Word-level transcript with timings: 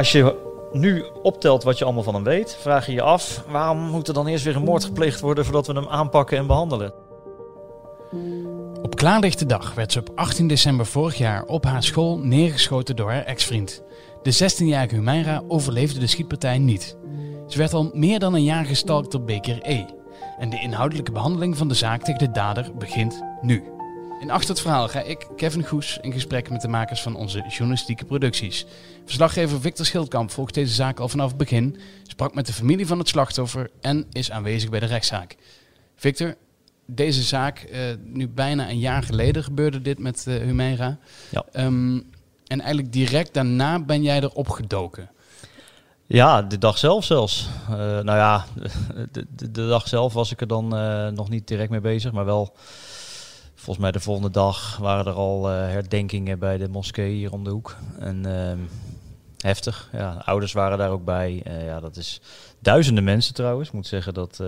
Als 0.00 0.12
je 0.12 0.36
nu 0.72 1.04
optelt 1.22 1.62
wat 1.62 1.78
je 1.78 1.84
allemaal 1.84 2.02
van 2.02 2.14
hem 2.14 2.24
weet, 2.24 2.56
vraag 2.60 2.86
je 2.86 2.92
je 2.92 3.02
af 3.02 3.44
waarom 3.48 3.78
moet 3.78 4.08
er 4.08 4.14
dan 4.14 4.26
eerst 4.26 4.44
weer 4.44 4.56
een 4.56 4.62
moord 4.62 4.84
gepleegd 4.84 5.20
worden 5.20 5.44
voordat 5.44 5.66
we 5.66 5.72
hem 5.72 5.88
aanpakken 5.88 6.38
en 6.38 6.46
behandelen? 6.46 6.92
Op 8.82 8.96
klaarlichte 8.96 9.46
dag 9.46 9.74
werd 9.74 9.92
ze 9.92 9.98
op 9.98 10.10
18 10.14 10.46
december 10.48 10.86
vorig 10.86 11.18
jaar 11.18 11.44
op 11.44 11.64
haar 11.64 11.82
school 11.82 12.18
neergeschoten 12.18 12.96
door 12.96 13.10
haar 13.10 13.24
ex-vriend. 13.24 13.82
De 14.22 14.34
16-jarige 14.34 14.94
Humaira 14.94 15.42
overleefde 15.48 16.00
de 16.00 16.06
schietpartij 16.06 16.58
niet. 16.58 16.96
Ze 17.46 17.58
werd 17.58 17.74
al 17.74 17.90
meer 17.92 18.18
dan 18.18 18.34
een 18.34 18.44
jaar 18.44 18.64
gestalkt 18.64 19.12
door 19.12 19.22
Beker 19.22 19.58
E. 19.62 19.84
En 20.38 20.50
de 20.50 20.60
inhoudelijke 20.60 21.12
behandeling 21.12 21.56
van 21.56 21.68
de 21.68 21.74
zaak 21.74 22.02
tegen 22.02 22.18
de 22.18 22.30
dader 22.30 22.70
begint 22.78 23.22
nu. 23.40 23.79
In 24.20 24.30
Achter 24.30 24.48
het 24.48 24.60
Verhaal 24.60 24.88
ga 24.88 25.00
ik, 25.00 25.26
Kevin 25.36 25.66
Goes, 25.66 25.98
in 26.00 26.12
gesprek 26.12 26.50
met 26.50 26.60
de 26.60 26.68
makers 26.68 27.02
van 27.02 27.16
onze 27.16 27.44
journalistieke 27.48 28.04
producties. 28.04 28.66
Verslaggever 29.04 29.60
Victor 29.60 29.86
Schildkamp 29.86 30.30
volgt 30.30 30.54
deze 30.54 30.74
zaak 30.74 31.00
al 31.00 31.08
vanaf 31.08 31.28
het 31.28 31.36
begin, 31.36 31.76
sprak 32.06 32.34
met 32.34 32.46
de 32.46 32.52
familie 32.52 32.86
van 32.86 32.98
het 32.98 33.08
slachtoffer 33.08 33.70
en 33.80 34.06
is 34.12 34.30
aanwezig 34.30 34.70
bij 34.70 34.80
de 34.80 34.86
rechtszaak. 34.86 35.36
Victor, 35.96 36.36
deze 36.86 37.22
zaak, 37.22 37.58
eh, 37.58 37.80
nu 38.04 38.28
bijna 38.28 38.68
een 38.68 38.78
jaar 38.78 39.02
geleden 39.02 39.44
gebeurde 39.44 39.82
dit 39.82 39.98
met 39.98 40.24
uh, 40.28 40.36
Humeira. 40.36 40.98
Ja. 41.30 41.44
Ehm, 41.52 42.00
en 42.46 42.60
eigenlijk 42.60 42.92
direct 42.92 43.34
daarna 43.34 43.78
ben 43.78 44.02
jij 44.02 44.20
erop 44.20 44.48
gedoken. 44.48 45.10
Ja, 46.06 46.42
de 46.42 46.58
dag 46.58 46.78
zelf 46.78 47.04
zelfs. 47.04 47.48
Uh, 47.70 47.76
nou 47.76 48.04
ja, 48.04 48.44
de, 49.12 49.26
de, 49.36 49.50
de, 49.50 49.68
dag 49.68 49.88
zelf 49.88 50.12
was 50.12 50.32
ik 50.32 50.40
er 50.40 50.46
dan 50.46 50.68
nog 51.14 51.28
niet 51.28 51.48
direct 51.48 51.70
mee 51.70 51.80
bezig, 51.80 52.12
maar 52.12 52.24
wel 52.24 52.54
volgens 53.60 53.78
mij 53.78 53.92
de 53.92 54.00
volgende 54.00 54.30
dag 54.30 54.76
waren 54.76 55.06
er 55.06 55.12
al 55.12 55.46
herdenkingen 55.46 56.38
bij 56.38 56.58
de 56.58 56.68
moskee 56.68 57.14
hier 57.14 57.32
om 57.32 57.44
de 57.44 57.50
hoek. 57.50 57.76
En 57.98 58.26
ehm, 58.26 58.58
heftig. 59.38 59.88
Ja, 59.92 60.22
ouders 60.24 60.52
waren 60.52 60.78
daar 60.78 60.90
ook 60.90 61.04
bij. 61.04 61.42
ja, 61.44 61.80
dat 61.80 61.96
is 61.96 62.20
duizenden 62.58 63.04
mensen 63.04 63.34
trouwens. 63.34 63.68
Ik 63.68 63.74
moet 63.74 63.86
zeggen 63.86 64.14
dat 64.14 64.42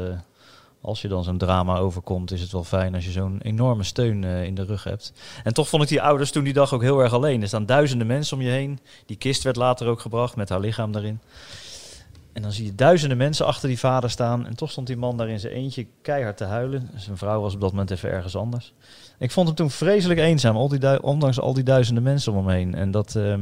als 0.80 1.02
je 1.02 1.08
dan 1.08 1.24
zo'n 1.24 1.38
drama 1.38 1.76
overkomt, 1.76 2.30
is 2.30 2.40
het 2.40 2.52
wel 2.52 2.64
fijn 2.64 2.94
als 2.94 3.04
je 3.04 3.10
zo'n 3.10 3.40
enorme 3.42 3.82
steun 3.82 4.24
in 4.24 4.54
de 4.54 4.64
rug 4.64 4.84
hebt. 4.84 5.12
En 5.44 5.54
toch 5.54 5.68
vond 5.68 5.82
ik 5.82 5.88
die 5.88 6.02
ouders 6.02 6.30
toen 6.30 6.44
die 6.44 6.52
dag 6.52 6.74
ook 6.74 6.82
heel 6.82 7.00
erg 7.00 7.12
alleen. 7.12 7.42
Er 7.42 7.48
staan 7.48 7.66
duizenden 7.66 8.06
mensen 8.06 8.36
om 8.36 8.42
je 8.42 8.50
heen. 8.50 8.78
Die 9.06 9.16
kist 9.16 9.42
werd 9.42 9.56
later 9.56 9.86
ook 9.86 10.00
gebracht 10.00 10.36
met 10.36 10.48
haar 10.48 10.60
lichaam 10.60 10.92
daarin. 10.92 11.20
En 12.32 12.42
dan 12.42 12.52
zie 12.52 12.64
je 12.64 12.74
duizenden 12.74 13.18
mensen 13.18 13.46
achter 13.46 13.68
die 13.68 13.78
vader 13.78 14.10
staan. 14.10 14.46
En 14.46 14.56
toch 14.56 14.70
stond 14.70 14.86
die 14.86 14.96
man 14.96 15.16
daar 15.16 15.28
in 15.28 15.40
zijn 15.40 15.52
eentje 15.52 15.86
keihard 16.02 16.36
te 16.36 16.44
huilen. 16.44 16.90
Zijn 16.96 17.16
vrouw 17.16 17.40
was 17.40 17.54
op 17.54 17.60
dat 17.60 17.70
moment 17.70 17.90
even 17.90 18.10
ergens 18.10 18.36
anders. 18.36 18.72
Ik 19.18 19.30
vond 19.30 19.46
hem 19.46 19.56
toen 19.56 19.70
vreselijk 19.70 20.20
eenzaam, 20.20 20.56
al 20.56 20.68
die 20.68 21.02
ondanks 21.02 21.40
al 21.40 21.54
die 21.54 21.64
duizenden 21.64 22.02
mensen 22.02 22.32
om 22.32 22.46
hem 22.46 22.56
heen. 22.56 22.74
En 22.74 22.90
dat 22.90 23.14
uh, 23.14 23.36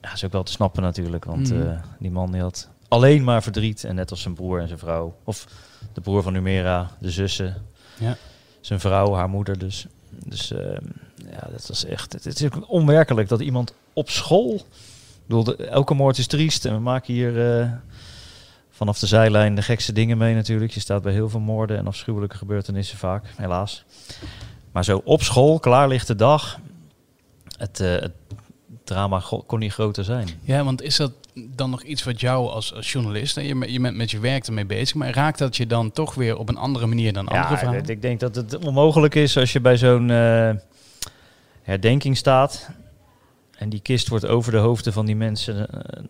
ja, 0.00 0.12
is 0.12 0.24
ook 0.24 0.32
wel 0.32 0.42
te 0.42 0.52
snappen 0.52 0.82
natuurlijk. 0.82 1.24
Want 1.24 1.52
mm. 1.52 1.60
uh, 1.60 1.78
die 1.98 2.10
man 2.10 2.32
die 2.32 2.40
had 2.40 2.68
alleen 2.88 3.24
maar 3.24 3.42
verdriet. 3.42 3.84
En 3.84 3.94
net 3.94 4.10
als 4.10 4.20
zijn 4.22 4.34
broer 4.34 4.60
en 4.60 4.66
zijn 4.66 4.78
vrouw. 4.78 5.16
Of 5.24 5.46
de 5.92 6.00
broer 6.00 6.22
van 6.22 6.32
Numera, 6.32 6.90
de 6.98 7.10
zussen, 7.10 7.54
ja. 7.98 8.16
zijn 8.60 8.80
vrouw, 8.80 9.14
haar 9.14 9.28
moeder 9.28 9.58
dus. 9.58 9.86
Dus 10.10 10.52
uh, 10.52 10.58
ja, 11.30 11.48
dat 11.52 11.66
was 11.68 11.84
echt. 11.84 12.12
Het, 12.12 12.24
het, 12.24 12.40
is 12.40 12.48
onwerkelijk 12.66 13.28
dat 13.28 13.40
iemand 13.40 13.74
op 13.92 14.10
school. 14.10 14.54
Ik 14.54 15.26
bedoel, 15.26 15.56
elke 15.56 15.94
moord 15.94 16.18
is 16.18 16.26
triest 16.26 16.64
en 16.64 16.74
we 16.74 16.80
maken 16.80 17.14
hier 17.14 17.60
uh, 17.60 17.72
vanaf 18.76 18.98
de 18.98 19.06
zijlijn 19.06 19.54
de 19.54 19.62
gekste 19.62 19.92
dingen 19.92 20.18
mee 20.18 20.34
natuurlijk. 20.34 20.72
Je 20.72 20.80
staat 20.80 21.02
bij 21.02 21.12
heel 21.12 21.28
veel 21.28 21.40
moorden 21.40 21.78
en 21.78 21.86
afschuwelijke 21.86 22.36
gebeurtenissen 22.36 22.98
vaak, 22.98 23.24
helaas. 23.36 23.84
Maar 24.72 24.84
zo 24.84 25.00
op 25.04 25.22
school, 25.22 25.58
klaarlichte 25.58 26.14
dag. 26.14 26.58
Het, 27.58 27.80
uh, 27.80 28.00
het 28.00 28.12
drama 28.84 29.22
kon 29.46 29.58
niet 29.58 29.72
groter 29.72 30.04
zijn. 30.04 30.28
Ja, 30.42 30.64
want 30.64 30.82
is 30.82 30.96
dat 30.96 31.12
dan 31.34 31.70
nog 31.70 31.82
iets 31.82 32.04
wat 32.04 32.20
jou 32.20 32.48
als, 32.48 32.74
als 32.74 32.92
journalist, 32.92 33.36
je, 33.36 33.72
je 33.72 33.80
bent 33.80 33.96
met 33.96 34.10
je 34.10 34.18
werk 34.18 34.46
ermee 34.46 34.66
bezig, 34.66 34.94
maar 34.94 35.14
raakt 35.14 35.38
dat 35.38 35.56
je 35.56 35.66
dan 35.66 35.92
toch 35.92 36.14
weer 36.14 36.36
op 36.36 36.48
een 36.48 36.56
andere 36.56 36.86
manier 36.86 37.12
dan 37.12 37.28
andere 37.28 37.72
ja? 37.72 37.82
Ik 37.86 38.02
denk 38.02 38.20
dat 38.20 38.34
het 38.34 38.64
onmogelijk 38.64 39.14
is 39.14 39.36
als 39.36 39.52
je 39.52 39.60
bij 39.60 39.76
zo'n 39.76 40.08
uh, 40.08 40.50
herdenking 41.62 42.16
staat 42.16 42.70
en 43.58 43.68
die 43.68 43.80
kist 43.80 44.08
wordt 44.08 44.26
over 44.26 44.52
de 44.52 44.58
hoofden 44.58 44.92
van 44.92 45.06
die 45.06 45.16
mensen 45.16 45.56
uh, 45.74 46.04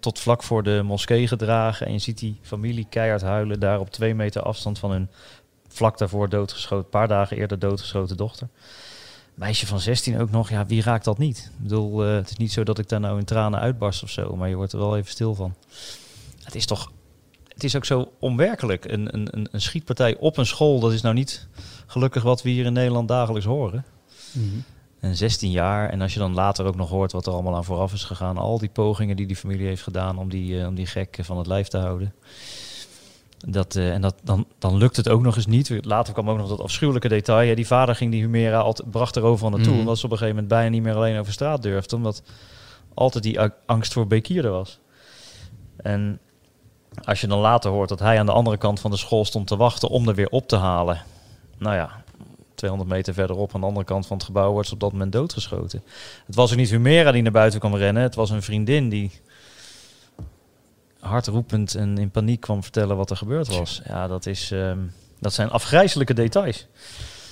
tot 0.00 0.18
vlak 0.18 0.42
voor 0.42 0.62
de 0.62 0.82
moskee 0.84 1.26
gedragen 1.26 1.86
en 1.86 1.92
je 1.92 1.98
ziet 1.98 2.18
die 2.18 2.38
familie 2.42 2.86
keihard 2.90 3.22
huilen 3.22 3.60
daar 3.60 3.80
op 3.80 3.90
twee 3.90 4.14
meter 4.14 4.42
afstand 4.42 4.78
van 4.78 4.90
hun 4.90 5.08
vlak 5.68 5.98
daarvoor 5.98 6.28
doodgeschoten, 6.28 6.84
een 6.84 6.90
paar 6.90 7.08
dagen 7.08 7.36
eerder 7.36 7.58
doodgeschoten 7.58 8.16
dochter 8.16 8.48
meisje 9.40 9.66
van 9.66 9.80
16 9.80 10.20
ook 10.20 10.30
nog, 10.30 10.50
ja, 10.50 10.66
wie 10.66 10.82
raakt 10.82 11.04
dat 11.04 11.18
niet? 11.18 11.38
Ik 11.38 11.62
bedoel, 11.62 12.06
uh, 12.06 12.14
het 12.14 12.30
is 12.30 12.36
niet 12.36 12.52
zo 12.52 12.64
dat 12.64 12.78
ik 12.78 12.88
daar 12.88 13.00
nou 13.00 13.18
in 13.18 13.24
tranen 13.24 13.60
uitbarst 13.60 14.02
of 14.02 14.10
zo, 14.10 14.36
maar 14.36 14.48
je 14.48 14.54
wordt 14.54 14.72
er 14.72 14.78
wel 14.78 14.96
even 14.96 15.10
stil 15.10 15.34
van. 15.34 15.54
Het 16.42 16.54
is 16.54 16.66
toch, 16.66 16.92
het 17.48 17.64
is 17.64 17.76
ook 17.76 17.84
zo 17.84 18.12
onwerkelijk. 18.18 18.84
Een, 18.84 19.14
een, 19.14 19.48
een 19.50 19.60
schietpartij 19.60 20.16
op 20.16 20.36
een 20.36 20.46
school, 20.46 20.80
dat 20.80 20.92
is 20.92 21.00
nou 21.00 21.14
niet 21.14 21.46
gelukkig 21.86 22.22
wat 22.22 22.42
we 22.42 22.50
hier 22.50 22.64
in 22.64 22.72
Nederland 22.72 23.08
dagelijks 23.08 23.46
horen. 23.46 23.84
Mm. 24.32 24.64
En 25.00 25.16
16 25.16 25.50
jaar, 25.50 25.90
en 25.90 26.00
als 26.00 26.12
je 26.12 26.18
dan 26.18 26.34
later 26.34 26.66
ook 26.66 26.76
nog 26.76 26.88
hoort 26.88 27.12
wat 27.12 27.26
er 27.26 27.32
allemaal 27.32 27.56
aan 27.56 27.64
vooraf 27.64 27.92
is 27.92 28.04
gegaan, 28.04 28.38
al 28.38 28.58
die 28.58 28.68
pogingen 28.68 29.16
die 29.16 29.26
die 29.26 29.36
familie 29.36 29.66
heeft 29.66 29.82
gedaan 29.82 30.18
om 30.18 30.28
die, 30.28 30.58
uh, 30.58 30.66
om 30.66 30.74
die 30.74 30.86
gek 30.86 31.18
van 31.20 31.38
het 31.38 31.46
lijf 31.46 31.68
te 31.68 31.78
houden. 31.78 32.14
Dat, 33.46 33.74
uh, 33.74 33.92
en 33.92 34.00
dat, 34.00 34.14
dan, 34.22 34.46
dan 34.58 34.76
lukt 34.76 34.96
het 34.96 35.08
ook 35.08 35.22
nog 35.22 35.36
eens 35.36 35.46
niet. 35.46 35.84
Later 35.84 36.12
kwam 36.12 36.30
ook 36.30 36.36
nog 36.38 36.48
dat 36.48 36.60
afschuwelijke 36.60 37.08
detail. 37.08 37.40
Ja, 37.40 37.54
die 37.54 37.66
vader 37.66 37.94
ging 37.94 38.10
die 38.10 38.20
Humera 38.20 38.58
altijd, 38.58 38.90
bracht 38.90 39.16
er 39.16 39.22
overal 39.22 39.50
naartoe. 39.50 39.72
Mm. 39.72 39.78
Omdat 39.78 39.98
ze 39.98 40.04
op 40.04 40.10
een 40.10 40.18
gegeven 40.18 40.42
moment 40.42 40.54
bijna 40.54 40.70
niet 40.70 40.82
meer 40.82 40.94
alleen 40.94 41.18
over 41.18 41.32
straat 41.32 41.62
durfde. 41.62 41.96
Omdat 41.96 42.22
altijd 42.94 43.24
die 43.24 43.40
angst 43.66 43.92
voor 43.92 44.06
Bekir 44.06 44.44
er 44.44 44.50
was. 44.50 44.78
En 45.76 46.18
als 47.04 47.20
je 47.20 47.26
dan 47.26 47.38
later 47.38 47.70
hoort 47.70 47.88
dat 47.88 47.98
hij 47.98 48.18
aan 48.18 48.26
de 48.26 48.32
andere 48.32 48.56
kant 48.56 48.80
van 48.80 48.90
de 48.90 48.96
school 48.96 49.24
stond 49.24 49.46
te 49.46 49.56
wachten 49.56 49.88
om 49.88 50.08
er 50.08 50.14
weer 50.14 50.28
op 50.28 50.48
te 50.48 50.56
halen. 50.56 51.02
Nou 51.58 51.74
ja, 51.74 52.02
200 52.60 52.90
meter 52.90 53.14
verderop 53.14 53.54
aan 53.54 53.60
de 53.60 53.66
andere 53.66 53.84
kant 53.84 54.06
van 54.06 54.16
het 54.16 54.26
gebouw 54.26 54.52
wordt 54.52 54.68
ze 54.68 54.74
op 54.74 54.80
dat 54.80 54.92
moment 54.92 55.12
doodgeschoten. 55.12 55.82
Het 56.26 56.34
was 56.34 56.50
ook 56.50 56.56
niet 56.56 56.70
Humera 56.70 57.12
die 57.12 57.22
naar 57.22 57.32
buiten 57.32 57.60
kwam 57.60 57.74
rennen. 57.74 58.02
Het 58.02 58.14
was 58.14 58.30
een 58.30 58.42
vriendin 58.42 58.88
die 58.88 59.10
hardroepend 61.00 61.74
en 61.74 61.98
in 61.98 62.10
paniek 62.10 62.40
kwam 62.40 62.62
vertellen 62.62 62.96
wat 62.96 63.10
er 63.10 63.16
gebeurd 63.16 63.48
was. 63.56 63.80
Ja, 63.86 64.06
dat, 64.06 64.26
is, 64.26 64.50
um, 64.50 64.92
dat 65.18 65.32
zijn 65.32 65.50
afgrijzelijke 65.50 66.14
details. 66.14 66.66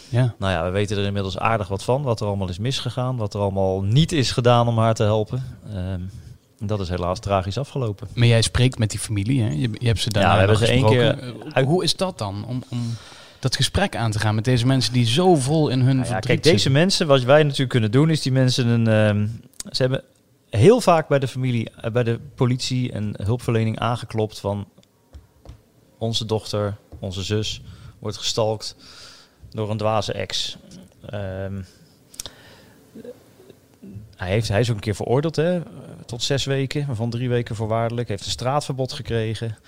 Ja. 0.09 0.35
Nou 0.39 0.53
ja, 0.53 0.65
we 0.65 0.71
weten 0.71 0.97
er 0.97 1.05
inmiddels 1.05 1.39
aardig 1.39 1.69
wat 1.69 1.85
van. 1.85 2.03
Wat 2.03 2.21
er 2.21 2.27
allemaal 2.27 2.49
is 2.49 2.59
misgegaan. 2.59 3.17
Wat 3.17 3.35
er 3.35 3.41
allemaal 3.41 3.83
niet 3.83 4.13
is 4.13 4.33
gedaan 4.33 4.69
om 4.69 4.79
haar 4.79 4.95
te 4.95 5.03
helpen. 5.03 5.59
Um, 5.75 6.11
dat 6.59 6.81
is 6.81 6.89
helaas 6.89 7.19
tragisch 7.19 7.59
afgelopen. 7.59 8.09
Maar 8.15 8.27
jij 8.27 8.43
spreekt 8.43 8.79
met 8.79 8.91
die 8.91 8.99
familie, 8.99 9.43
hè? 9.43 9.49
Je, 9.49 9.71
je 9.73 9.87
hebt 9.87 10.01
ze 10.01 10.11
daar 10.11 10.23
ja, 10.23 10.33
we 10.33 10.39
hebben 10.39 10.57
ze 10.57 10.67
één 10.67 10.87
keer. 10.87 11.35
Uit... 11.53 11.67
Hoe 11.67 11.83
is 11.83 11.97
dat 11.97 12.19
dan? 12.19 12.45
Om, 12.47 12.63
om 12.69 12.97
dat 13.39 13.57
gesprek 13.57 13.97
aan 13.97 14.11
te 14.11 14.19
gaan 14.19 14.35
met 14.35 14.45
deze 14.45 14.67
mensen 14.67 14.93
die 14.93 15.07
zo 15.07 15.35
vol 15.35 15.69
in 15.69 15.81
hun 15.81 15.97
nou 15.97 16.09
ja, 16.09 16.19
Kijk, 16.19 16.43
deze 16.43 16.71
mensen, 16.71 17.07
wat 17.07 17.23
wij 17.23 17.43
natuurlijk 17.43 17.71
kunnen 17.71 17.91
doen, 17.91 18.11
is 18.11 18.23
die 18.23 18.33
mensen 18.33 18.67
een. 18.67 18.87
Um, 18.87 19.41
ze 19.71 19.83
hebben 19.83 20.03
heel 20.51 20.81
vaak 20.81 21.09
bij 21.09 21.19
de 21.19 21.29
familie, 21.29 21.71
uh, 21.85 21.91
bij 21.91 22.03
de 22.03 22.21
politie 22.35 22.93
en 22.93 23.15
hulpverlening 23.23 23.79
aangeklopt 23.79 24.41
van 24.41 24.69
onze 25.99 26.25
dochter, 26.25 26.77
onze 26.99 27.23
zus, 27.23 27.63
wordt 27.99 28.17
gestalkt 28.17 28.77
door 29.51 29.71
een 29.71 29.77
dwaze 29.77 30.13
ex. 30.13 30.57
Um, 31.15 31.67
hij, 34.17 34.29
heeft, 34.29 34.49
hij 34.49 34.61
is 34.61 34.69
ook 34.69 34.75
een 34.75 34.83
keer 34.83 34.95
veroordeeld 34.95 35.37
hè, 35.37 35.61
tot 36.07 36.23
zes 36.23 36.45
weken, 36.45 36.87
waarvan 36.87 37.11
drie 37.11 37.29
weken 37.29 37.57
voorwaardelijk. 37.57 38.09
Heeft 38.09 38.25
een 38.25 38.31
straatverbod 38.31 38.93
gekregen. 38.93 39.59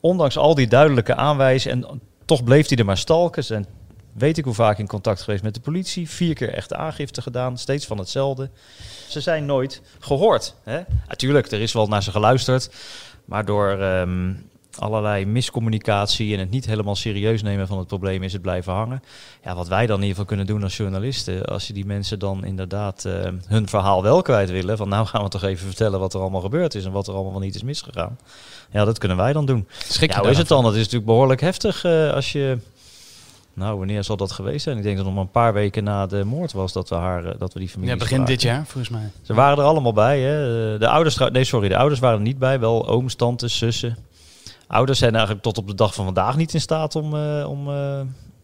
Ondanks 0.00 0.36
al 0.36 0.54
die 0.54 0.68
duidelijke 0.68 1.14
aanwijzingen, 1.14 1.88
en 1.88 2.00
toch 2.28 2.44
bleef 2.44 2.68
hij 2.68 2.78
er 2.78 2.84
maar 2.84 2.98
stalken. 2.98 3.44
Zijn 3.44 3.66
weet 4.12 4.38
ik 4.38 4.44
hoe 4.44 4.54
vaak 4.54 4.78
in 4.78 4.86
contact 4.86 5.22
geweest 5.22 5.42
met 5.42 5.54
de 5.54 5.60
politie. 5.60 6.10
Vier 6.10 6.34
keer 6.34 6.54
echte 6.54 6.76
aangifte 6.76 7.22
gedaan, 7.22 7.58
steeds 7.58 7.86
van 7.86 7.98
hetzelfde. 7.98 8.50
Ze 9.08 9.20
zijn 9.20 9.46
nooit 9.46 9.82
gehoord. 9.98 10.54
Hè? 10.64 10.80
Natuurlijk, 11.08 11.50
er 11.50 11.60
is 11.60 11.72
wel 11.72 11.86
naar 11.86 12.02
ze 12.02 12.10
geluisterd. 12.10 12.70
Maar 13.24 13.44
door 13.44 13.70
um, 13.70 14.50
allerlei 14.78 15.26
miscommunicatie 15.26 16.34
en 16.34 16.38
het 16.38 16.50
niet 16.50 16.66
helemaal 16.66 16.96
serieus 16.96 17.42
nemen 17.42 17.66
van 17.66 17.78
het 17.78 17.86
probleem 17.86 18.22
is 18.22 18.32
het 18.32 18.42
blijven 18.42 18.72
hangen. 18.72 19.02
Ja, 19.44 19.54
wat 19.54 19.68
wij 19.68 19.86
dan 19.86 19.96
in 19.96 20.02
ieder 20.02 20.08
geval 20.08 20.24
kunnen 20.24 20.46
doen 20.46 20.62
als 20.62 20.76
journalisten, 20.76 21.44
als 21.44 21.66
je 21.66 21.72
die 21.72 21.86
mensen 21.86 22.18
dan 22.18 22.44
inderdaad 22.44 23.04
uh, 23.06 23.12
hun 23.46 23.68
verhaal 23.68 24.02
wel 24.02 24.22
kwijt 24.22 24.50
willen, 24.50 24.76
van 24.76 24.88
nou 24.88 25.06
gaan 25.06 25.22
we 25.22 25.28
toch 25.28 25.42
even 25.42 25.66
vertellen 25.66 26.00
wat 26.00 26.14
er 26.14 26.20
allemaal 26.20 26.40
gebeurd 26.40 26.74
is 26.74 26.84
en 26.84 26.92
wat 26.92 27.08
er 27.08 27.14
allemaal 27.14 27.40
niet 27.40 27.54
is 27.54 27.62
misgegaan. 27.62 28.18
Ja, 28.70 28.84
dat 28.84 28.98
kunnen 28.98 29.16
wij 29.16 29.32
dan 29.32 29.46
doen. 29.46 29.68
Schrik 29.88 30.12
ja, 30.12 30.20
hoe 30.20 30.30
is 30.30 30.38
het 30.38 30.48
dan? 30.48 30.64
Het 30.64 30.74
is 30.74 30.80
natuurlijk 30.80 31.06
behoorlijk 31.06 31.40
heftig 31.40 31.84
uh, 31.84 32.12
als 32.12 32.32
je 32.32 32.58
nou, 33.58 33.78
wanneer 33.78 34.04
zal 34.04 34.16
dat 34.16 34.32
geweest 34.32 34.62
zijn? 34.62 34.76
Ik 34.76 34.82
denk 34.82 34.96
dat 34.96 35.06
het 35.06 35.14
nog 35.14 35.24
een 35.24 35.30
paar 35.30 35.52
weken 35.52 35.84
na 35.84 36.06
de 36.06 36.24
moord 36.24 36.52
was 36.52 36.72
dat 36.72 36.88
we 36.88 36.94
haar, 36.94 37.38
dat 37.38 37.52
we 37.52 37.58
die 37.58 37.68
familie. 37.68 37.94
Ja, 37.94 38.00
begin 38.00 38.24
dit 38.24 38.42
jaar 38.42 38.66
volgens 38.66 38.88
mij. 38.88 39.10
Ze 39.22 39.34
waren 39.34 39.58
er 39.58 39.64
allemaal 39.64 39.92
bij. 39.92 40.20
Hè. 40.20 40.78
De 40.78 40.88
ouders, 40.88 41.16
nee, 41.16 41.44
sorry, 41.44 41.68
de 41.68 41.76
ouders 41.76 42.00
waren 42.00 42.18
er 42.18 42.24
niet 42.24 42.38
bij. 42.38 42.60
Wel 42.60 42.88
ooms, 42.88 43.14
tantes, 43.14 43.58
zussen. 43.58 43.96
Ouders 44.68 44.98
zijn 44.98 45.12
eigenlijk 45.12 45.42
tot 45.42 45.58
op 45.58 45.66
de 45.66 45.74
dag 45.74 45.94
van 45.94 46.04
vandaag 46.04 46.36
niet 46.36 46.54
in 46.54 46.60
staat 46.60 46.96
om, 46.96 47.14
uh, 47.14 47.48
om, 47.48 47.68
uh, 47.68 48.00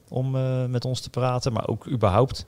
om 0.08 0.36
uh, 0.36 0.64
met 0.64 0.84
ons 0.84 1.00
te 1.00 1.10
praten, 1.10 1.52
maar 1.52 1.68
ook 1.68 1.88
überhaupt 1.88 2.46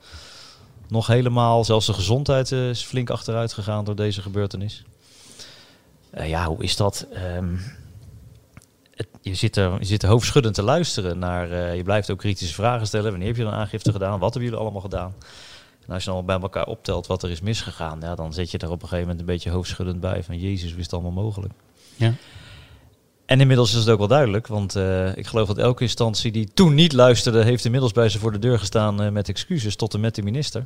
nog 0.89 1.07
helemaal. 1.07 1.65
Zelfs 1.65 1.87
de 1.87 1.93
gezondheid 1.93 2.53
is 2.53 2.83
flink 2.83 3.11
achteruit 3.11 3.53
gegaan 3.53 3.85
door 3.85 3.97
deze 3.97 4.23
gebeurtenis. 4.23 4.85
Eh, 6.11 6.29
ja, 6.29 6.47
hoe 6.47 6.63
is 6.63 6.77
dat? 6.77 7.07
Ehm, 7.13 7.57
je, 9.21 9.35
zit 9.35 9.57
er, 9.57 9.79
je 9.79 9.85
zit 9.85 10.03
hoofdschuddend 10.03 10.55
te 10.55 10.63
luisteren 10.63 11.19
naar. 11.19 11.51
eh, 11.51 11.77
je 11.77 11.83
blijft 11.83 12.11
ook 12.11 12.19
kritische 12.19 12.55
vragen 12.55 12.87
stellen. 12.87 13.11
Wanneer 13.11 13.29
heb 13.29 13.37
je 13.37 13.45
een 13.45 13.51
aangifte 13.51 13.93
gedaan? 13.93 14.19
Wat 14.19 14.33
hebben 14.33 14.43
jullie 14.43 14.65
allemaal 14.65 14.81
gedaan? 14.81 15.15
En 15.87 15.95
als 15.95 16.05
je 16.05 16.11
dan 16.11 16.27
bij 16.27 16.41
elkaar 16.41 16.67
optelt 16.67 17.07
wat 17.07 17.23
er 17.23 17.31
is 17.31 17.41
misgegaan, 17.41 17.99
ja, 18.01 18.15
dan 18.15 18.33
zit 18.33 18.51
je 18.51 18.59
er 18.59 18.71
op 18.71 18.83
een 18.83 18.89
gegeven 18.89 19.01
moment 19.01 19.21
een 19.21 19.27
beetje 19.27 19.51
hoofdschuddend 19.51 20.01
bij. 20.01 20.23
Van 20.23 20.39
Jezus, 20.39 20.73
is 20.73 20.83
het 20.83 20.93
allemaal 20.93 21.11
mogelijk? 21.11 21.53
Ja. 21.97 22.13
En 23.27 23.41
inmiddels 23.41 23.71
is 23.75 23.79
het 23.79 23.89
ook 23.89 23.99
wel 23.99 24.09
duidelijk, 24.09 24.47
want 24.47 24.77
eh, 24.77 25.17
ik 25.17 25.27
geloof 25.27 25.47
dat 25.47 25.59
elke 25.59 25.83
instantie 25.83 26.33
die 26.33 26.49
toen 26.55 26.75
niet 26.75 26.93
luisterde, 26.93 27.45
heeft 27.45 27.65
inmiddels 27.65 27.93
bij 27.93 28.09
ze 28.09 28.19
voor 28.19 28.33
de 28.33 28.39
deur 28.39 28.59
gestaan 28.59 29.03
eh, 29.03 29.11
met 29.11 29.29
excuses 29.29 29.77
tot 29.77 29.95
en 29.95 30.01
met 30.01 30.15
de 30.15 30.23
minister. 30.23 30.65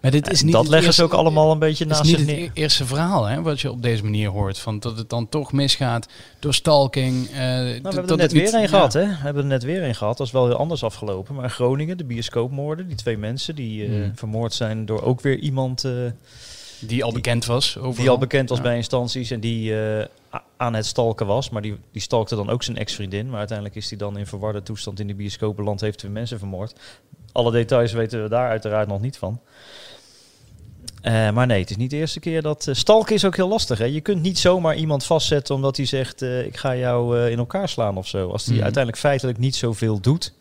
Maar 0.00 0.10
dit 0.10 0.30
is 0.30 0.42
niet 0.42 0.52
dat 0.52 0.60
het 0.60 0.70
leggen 0.70 0.86
eerste- 0.88 1.06
ze 1.06 1.08
ook 1.12 1.18
allemaal 1.18 1.50
een 1.52 1.58
beetje 1.58 1.84
Het 1.84 1.92
is 1.92 1.98
naast 1.98 2.10
niet 2.10 2.18
zich 2.18 2.28
het 2.28 2.36
neer. 2.36 2.50
e- 2.54 2.60
eerste 2.60 2.86
verhaal 2.86 3.24
hè, 3.24 3.42
wat 3.42 3.60
je 3.60 3.70
op 3.70 3.82
deze 3.82 4.02
manier 4.02 4.28
hoort. 4.28 4.58
Van 4.58 4.78
dat 4.78 4.98
het 4.98 5.10
dan 5.10 5.28
toch 5.28 5.52
misgaat 5.52 6.08
door 6.38 6.54
stalking. 6.54 7.14
Nou, 7.14 7.28
we 7.32 7.40
hebben 7.82 7.92
er 7.92 7.92
net 7.92 8.08
het 8.20 8.32
niet- 8.32 8.42
weer 8.42 8.54
een 8.54 8.60
ja. 8.60 8.66
gehad, 8.68 8.92
hè? 8.92 9.06
We 9.06 9.14
hebben 9.14 9.42
er 9.42 9.48
net 9.48 9.62
weer 9.62 9.82
een 9.82 9.94
gehad. 9.94 10.16
Dat 10.16 10.26
is 10.26 10.32
wel 10.32 10.46
heel 10.46 10.56
anders 10.56 10.82
afgelopen. 10.84 11.34
Maar 11.34 11.44
in 11.44 11.50
Groningen, 11.50 11.96
de 11.98 12.04
bioscoopmoorden, 12.04 12.86
die 12.88 12.96
twee 12.96 13.18
mensen 13.18 13.54
die 13.54 13.86
Hmm. 13.86 14.12
vermoord 14.14 14.54
zijn 14.54 14.86
door 14.86 15.02
ook 15.02 15.20
weer 15.20 15.38
iemand 15.38 15.84
Die 16.80 17.04
al 17.04 17.12
bekend 17.12 17.44
was. 17.44 17.76
Overal. 17.76 17.94
die 17.94 18.10
al 18.10 18.18
bekend 18.18 18.48
was 18.48 18.58
Ja. 18.58 18.64
bij 18.64 18.76
instanties 18.76 19.30
en 19.30 19.40
die 19.40 19.74
aan 20.56 20.74
het 20.74 20.86
stalken 20.86 21.26
was. 21.26 21.50
Maar 21.50 21.62
die, 21.62 21.76
die 21.92 22.02
stalkte 22.02 22.36
dan 22.36 22.50
ook 22.50 22.62
zijn 22.62 22.76
ex-vriendin. 22.76 23.28
Maar 23.28 23.38
uiteindelijk 23.38 23.76
is 23.76 23.88
hij 23.88 23.98
dan 23.98 24.18
in 24.18 24.26
verwarde 24.26 24.62
toestand 24.62 25.00
in 25.00 25.06
de 25.06 25.14
bioscopenland, 25.14 25.80
heeft 25.80 25.98
twee 25.98 26.10
mensen 26.10 26.38
vermoord. 26.38 26.74
Alle 27.32 27.52
details 27.52 27.92
weten 27.92 28.22
we 28.22 28.28
daar 28.28 28.48
uiteraard 28.48 28.88
nog 28.88 29.00
niet 29.00 29.18
van. 29.18 29.40
Eh, 31.02 31.30
maar 31.30 31.46
nee, 31.46 31.60
het 31.60 31.70
is 31.70 31.76
niet 31.76 31.90
de 31.90 31.96
eerste 31.96 32.20
keer 32.20 32.42
dat... 32.42 32.66
eh, 32.66 32.74
stalken 32.74 33.14
is 33.14 33.24
ook 33.24 33.36
heel 33.36 33.48
lastig. 33.48 33.78
Hè? 33.78 33.84
Je 33.84 34.00
kunt 34.00 34.22
niet 34.22 34.38
zomaar 34.38 34.76
iemand 34.76 35.04
vastzetten 35.04 35.54
omdat 35.54 35.76
hij 35.76 35.86
zegt... 35.86 36.22
eh, 36.22 36.44
ik 36.46 36.56
ga 36.56 36.76
jou 36.76 37.28
in 37.30 37.38
elkaar 37.38 37.68
slaan 37.68 37.96
of 37.96 38.06
zo. 38.06 38.30
Als 38.30 38.44
hij 38.44 38.54
Mhm. 38.54 38.62
uiteindelijk 38.64 39.02
feitelijk 39.02 39.38
niet 39.38 39.56
zoveel 39.56 40.00
doet... 40.00 40.32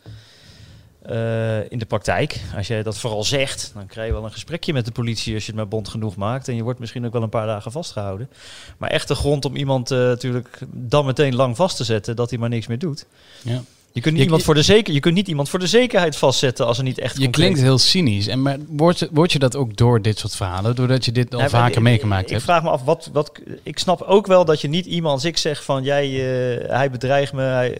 eh, 1.09 1.71
in 1.71 1.80
de 1.80 1.86
praktijk, 1.86 2.42
als 2.56 2.68
jij 2.68 2.83
dat 2.83 2.98
vooral 2.98 3.24
zegt, 3.24 3.71
dan 3.74 3.86
krijg 3.88 4.07
je 4.07 4.13
wel 4.13 4.24
een 4.24 4.31
gesprekje 4.31 4.74
met 4.74 4.86
de 4.86 4.92
politie 4.92 5.33
als 5.33 5.44
je 5.45 5.51
het 5.51 5.59
maar 5.59 5.68
bond 5.68 5.88
genoeg 5.88 6.15
maakt. 6.15 6.48
En 6.48 6.56
je 6.56 6.63
wordt 6.63 6.80
misschien 6.80 7.06
ook 7.06 7.13
wel 7.13 7.24
een 7.24 7.30
paar 7.30 7.48
dagen 7.48 7.71
vastgehouden. 7.71 8.30
Maar 8.77 8.89
echt 8.89 9.07
de 9.07 9.15
grond 9.15 9.45
om 9.45 9.56
iemand 9.56 9.92
eh, 9.92 9.98
natuurlijk 9.98 10.59
dan 10.71 11.06
meteen 11.06 11.36
lang 11.36 11.56
vast 11.56 11.77
te 11.77 11.83
zetten 11.83 12.15
dat 12.15 12.30
hij 12.30 12.39
maar 12.39 12.50
niks 12.50 12.68
meer 12.68 12.80
doet. 12.80 13.06
Ja. 13.42 13.62
Je 13.92 14.04
kunt, 14.04 14.15
niet 14.15 14.24
Je- 14.24 14.30
iemand 14.30 14.44
voor 14.48 14.54
de 14.54 14.62
zeker, 14.62 14.94
je 14.94 15.00
kunt 15.00 15.15
niet 15.15 15.27
iemand 15.27 15.50
voor 15.50 15.59
de 15.59 15.68
zekerheid 15.68 16.15
vastzetten 16.15 16.65
als 16.65 16.77
er 16.77 16.83
niet 16.83 17.00
echt 17.00 17.18
Je 17.18 17.24
concreet- 17.24 17.44
klinkt 17.45 17.62
heel 17.62 17.77
cynisch. 17.77 18.27
En 18.27 18.42
maar 18.42 18.57
wordt, 18.68 19.07
wordt 19.12 19.31
je 19.31 19.39
dat 19.39 19.56
ook 19.56 19.75
door 19.77 20.01
dit 20.01 20.18
soort 20.19 20.36
verhalen? 20.36 20.75
Doordat 20.75 21.06
je 21.06 21.12
dit 21.12 21.33
al 21.33 21.39
Nee, 21.39 21.50
vaker 21.50 21.81
meegemaakt 21.81 22.30
hebt? 22.30 22.42
Ik 22.42 22.48
vraag 22.48 22.63
me 22.63 22.69
af, 22.69 22.83
wat, 22.83 23.09
wat, 23.13 23.31
ik 23.63 23.80
snap 23.80 24.01
ook 24.01 24.27
wel 24.27 24.45
dat 24.45 24.62
je 24.62 24.68
niet 24.68 24.86
iemand, 24.86 25.13
als 25.13 25.24
ik 25.25 25.38
zeg 25.38 25.63
van 25.63 25.83
jij, 25.83 26.06
eh, 26.06 26.69
hij 26.69 26.92
bedreigt 26.92 27.33
me, 27.33 27.42
hij, 27.42 27.77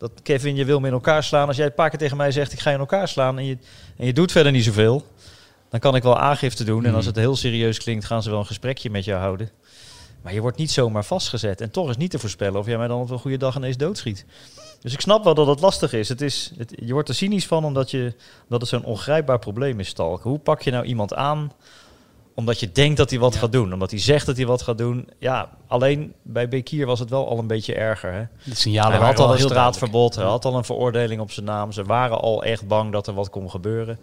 dat 0.00 0.10
Kevin, 0.22 0.56
je 0.56 0.64
wil 0.64 0.80
me 0.80 0.86
in 0.86 0.92
elkaar 0.92 1.24
slaan. 1.24 1.46
Als 1.46 1.56
jij 1.56 1.66
een 1.66 1.74
paar 1.74 1.90
keer 1.90 1.98
tegen 1.98 2.16
mij 2.16 2.30
zegt, 2.30 2.52
ik 2.52 2.60
ga 2.60 2.68
je 2.68 2.74
in 2.74 2.80
elkaar 2.80 3.08
slaan 3.08 3.38
en 3.38 3.44
je, 3.44 3.58
en 3.96 4.06
je 4.06 4.12
doet 4.12 4.32
verder 4.32 4.52
niet 4.52 4.64
zoveel, 4.64 5.06
dan 5.68 5.80
kan 5.80 5.94
ik 5.96 6.02
wel 6.02 6.18
aangifte 6.18 6.64
doen. 6.64 6.82
En 6.82 6.86
Mhm. 6.86 6.96
als 6.96 7.06
het 7.06 7.16
heel 7.16 7.36
serieus 7.36 7.78
klinkt, 7.78 8.04
gaan 8.04 8.22
ze 8.22 8.30
wel 8.30 8.38
een 8.38 8.46
gesprekje 8.46 8.90
met 8.90 9.04
jou 9.04 9.20
houden. 9.20 9.50
Maar 10.22 10.32
je 10.34 10.40
wordt 10.40 10.56
niet 10.56 10.70
zomaar 10.70 11.04
vastgezet. 11.04 11.60
En 11.60 11.70
toch 11.70 11.88
is 11.90 11.96
niet 11.96 12.10
te 12.10 12.18
voorspellen 12.18 12.60
of 12.60 12.66
jij 12.66 12.78
mij 12.78 12.88
dan 12.88 13.00
op 13.00 13.10
een 13.10 13.18
goede 13.18 13.36
dag 13.36 13.56
ineens 13.56 13.76
doodschiet. 13.76 14.24
Dus 14.80 14.92
ik 14.92 15.00
snap 15.00 15.24
wel 15.24 15.34
dat 15.34 15.46
het 15.46 15.60
lastig 15.60 15.92
is. 15.92 16.08
Het 16.08 16.20
is 16.20 16.52
het, 16.56 16.72
je 16.84 16.92
wordt 16.92 17.08
er 17.08 17.14
cynisch 17.14 17.46
van 17.46 17.64
omdat 17.64 17.90
je, 17.90 18.14
dat 18.48 18.60
het 18.60 18.70
zo'n 18.70 18.84
ongrijpbaar 18.84 19.38
probleem 19.38 19.80
is, 19.80 19.88
stalken. 19.88 20.30
Hoe 20.30 20.38
pak 20.38 20.62
je 20.62 20.70
nou 20.70 20.84
iemand 20.84 21.14
aan 21.14 21.52
omdat 22.34 22.60
je 22.60 22.72
denkt 22.72 22.96
dat 22.96 23.10
hij 23.10 23.18
wat 23.18 23.32
Ja. 23.34 23.38
gaat 23.40 23.52
doen? 23.52 23.72
Omdat 23.72 23.90
hij 23.90 24.00
zegt 24.00 24.26
dat 24.26 24.36
hij 24.36 24.46
wat 24.46 24.62
gaat 24.62 24.78
doen? 24.78 25.08
Ja, 25.18 25.48
alleen 25.66 26.12
bij 26.22 26.48
Bekir 26.48 26.86
was 26.86 26.98
het 26.98 27.10
wel 27.10 27.28
al 27.28 27.38
een 27.38 27.46
beetje 27.46 27.74
erger. 27.74 28.12
Hè? 28.12 28.22
De 28.44 28.54
signalen 28.54 28.98
hij 28.98 29.06
had 29.06 29.18
al 29.18 29.32
een 29.32 29.38
straatverbod, 29.38 30.14
hij 30.14 30.24
had 30.24 30.44
al 30.44 30.56
een 30.56 30.64
veroordeling 30.64 31.20
op 31.20 31.30
zijn 31.30 31.46
naam. 31.46 31.72
Ze 31.72 31.84
waren 31.84 32.20
al 32.20 32.44
echt 32.44 32.66
bang 32.68 32.92
dat 32.92 33.06
er 33.06 33.14
wat 33.14 33.30
kon 33.30 33.50
gebeuren. 33.50 33.98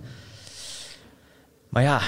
Maar 1.69 1.83
ja, 1.83 2.01